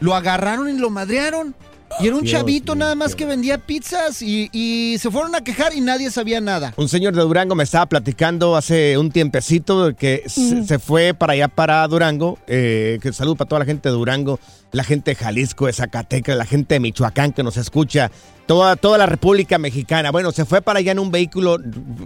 lo 0.00 0.14
agarraron 0.14 0.68
y 0.68 0.78
lo 0.78 0.90
madrearon. 0.90 1.56
Y 2.00 2.06
era 2.06 2.16
un 2.16 2.22
Dios 2.22 2.32
chavito 2.32 2.74
nada 2.74 2.94
más 2.94 3.14
que 3.14 3.24
vendía 3.24 3.58
pizzas 3.58 4.20
y, 4.20 4.50
y 4.52 4.96
se 4.98 5.10
fueron 5.10 5.34
a 5.34 5.40
quejar 5.42 5.74
y 5.74 5.80
nadie 5.80 6.10
sabía 6.10 6.40
nada. 6.40 6.74
Un 6.76 6.88
señor 6.88 7.14
de 7.14 7.22
Durango 7.22 7.54
me 7.54 7.64
estaba 7.64 7.86
platicando 7.86 8.54
hace 8.56 8.98
un 8.98 9.10
tiempecito 9.10 9.94
que 9.96 10.22
se, 10.26 10.78
fue 10.78 11.14
para 11.14 11.32
allá 11.32 11.48
para 11.48 11.86
Durango. 11.88 12.38
Eh, 12.46 12.98
que 13.00 13.12
salud 13.12 13.36
para 13.36 13.48
toda 13.48 13.58
la 13.60 13.64
gente 13.64 13.88
de 13.88 13.94
Durango, 13.94 14.38
la 14.72 14.84
gente 14.84 15.12
de 15.12 15.14
Jalisco, 15.14 15.66
de 15.66 15.72
Zacatecas, 15.72 16.36
la 16.36 16.44
gente 16.44 16.74
de 16.74 16.80
Michoacán 16.80 17.32
que 17.32 17.42
nos 17.42 17.56
escucha, 17.56 18.10
toda, 18.46 18.76
toda 18.76 18.98
la 18.98 19.06
República 19.06 19.56
Mexicana. 19.58 20.10
Bueno, 20.10 20.32
se 20.32 20.44
fue 20.44 20.60
para 20.60 20.80
allá 20.80 20.92
en 20.92 20.98
un 20.98 21.10
vehículo 21.10 21.56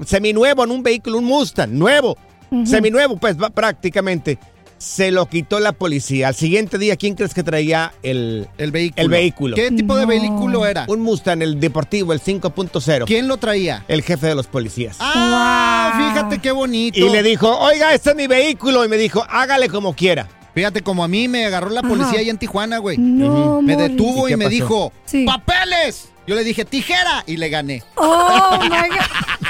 seminuevo, 0.06 0.64
en 0.64 0.70
un 0.70 0.82
vehículo, 0.82 1.18
un 1.18 1.24
Mustang, 1.24 1.70
nuevo, 1.72 2.16
seminuevo, 2.64 3.16
pues 3.16 3.36
va- 3.40 3.50
prácticamente. 3.50 4.38
Se 4.80 5.10
lo 5.10 5.26
quitó 5.26 5.60
la 5.60 5.72
policía. 5.72 6.28
Al 6.28 6.34
siguiente 6.34 6.78
día, 6.78 6.96
¿quién 6.96 7.14
crees 7.14 7.34
que 7.34 7.42
traía 7.42 7.92
el, 8.02 8.48
el 8.56 8.70
vehículo? 8.72 9.02
El 9.02 9.08
vehículo. 9.10 9.54
¿Qué 9.54 9.70
tipo 9.70 9.94
de 9.94 10.06
vehículo 10.06 10.64
era? 10.64 10.86
Un 10.88 11.00
Mustang, 11.02 11.42
el 11.42 11.60
deportivo, 11.60 12.14
el 12.14 12.22
5.0. 12.22 13.04
¿Quién 13.04 13.28
lo 13.28 13.36
traía? 13.36 13.84
El 13.88 14.00
jefe 14.00 14.28
de 14.28 14.34
los 14.34 14.46
policías. 14.46 14.96
Ah, 14.98 15.92
fíjate 16.14 16.38
qué 16.38 16.50
bonito. 16.50 16.98
Y 16.98 17.10
le 17.10 17.22
dijo, 17.22 17.58
oiga, 17.58 17.92
este 17.92 18.10
es 18.10 18.16
mi 18.16 18.26
vehículo. 18.26 18.82
Y 18.82 18.88
me 18.88 18.96
dijo, 18.96 19.22
hágale 19.28 19.68
como 19.68 19.94
quiera. 19.94 20.26
Fíjate, 20.54 20.80
como 20.80 21.04
a 21.04 21.08
mí 21.08 21.28
me 21.28 21.44
agarró 21.44 21.68
la 21.68 21.82
policía 21.82 22.06
Ajá. 22.12 22.18
allá 22.20 22.30
en 22.30 22.38
Tijuana, 22.38 22.78
güey. 22.78 22.96
No, 22.96 23.60
Me 23.60 23.76
detuvo 23.76 24.30
¿Y 24.30 24.32
me 24.36 24.46
pasó? 24.46 24.48
dijo, 24.48 24.92
Sí. 25.04 25.26
¡papeles! 25.26 26.08
Yo 26.26 26.34
le 26.34 26.42
dije, 26.42 26.64
tijera, 26.64 27.22
y 27.26 27.36
le 27.36 27.50
gané. 27.50 27.82
Oh, 27.96 28.58
my 28.62 28.68
God. 28.68 29.48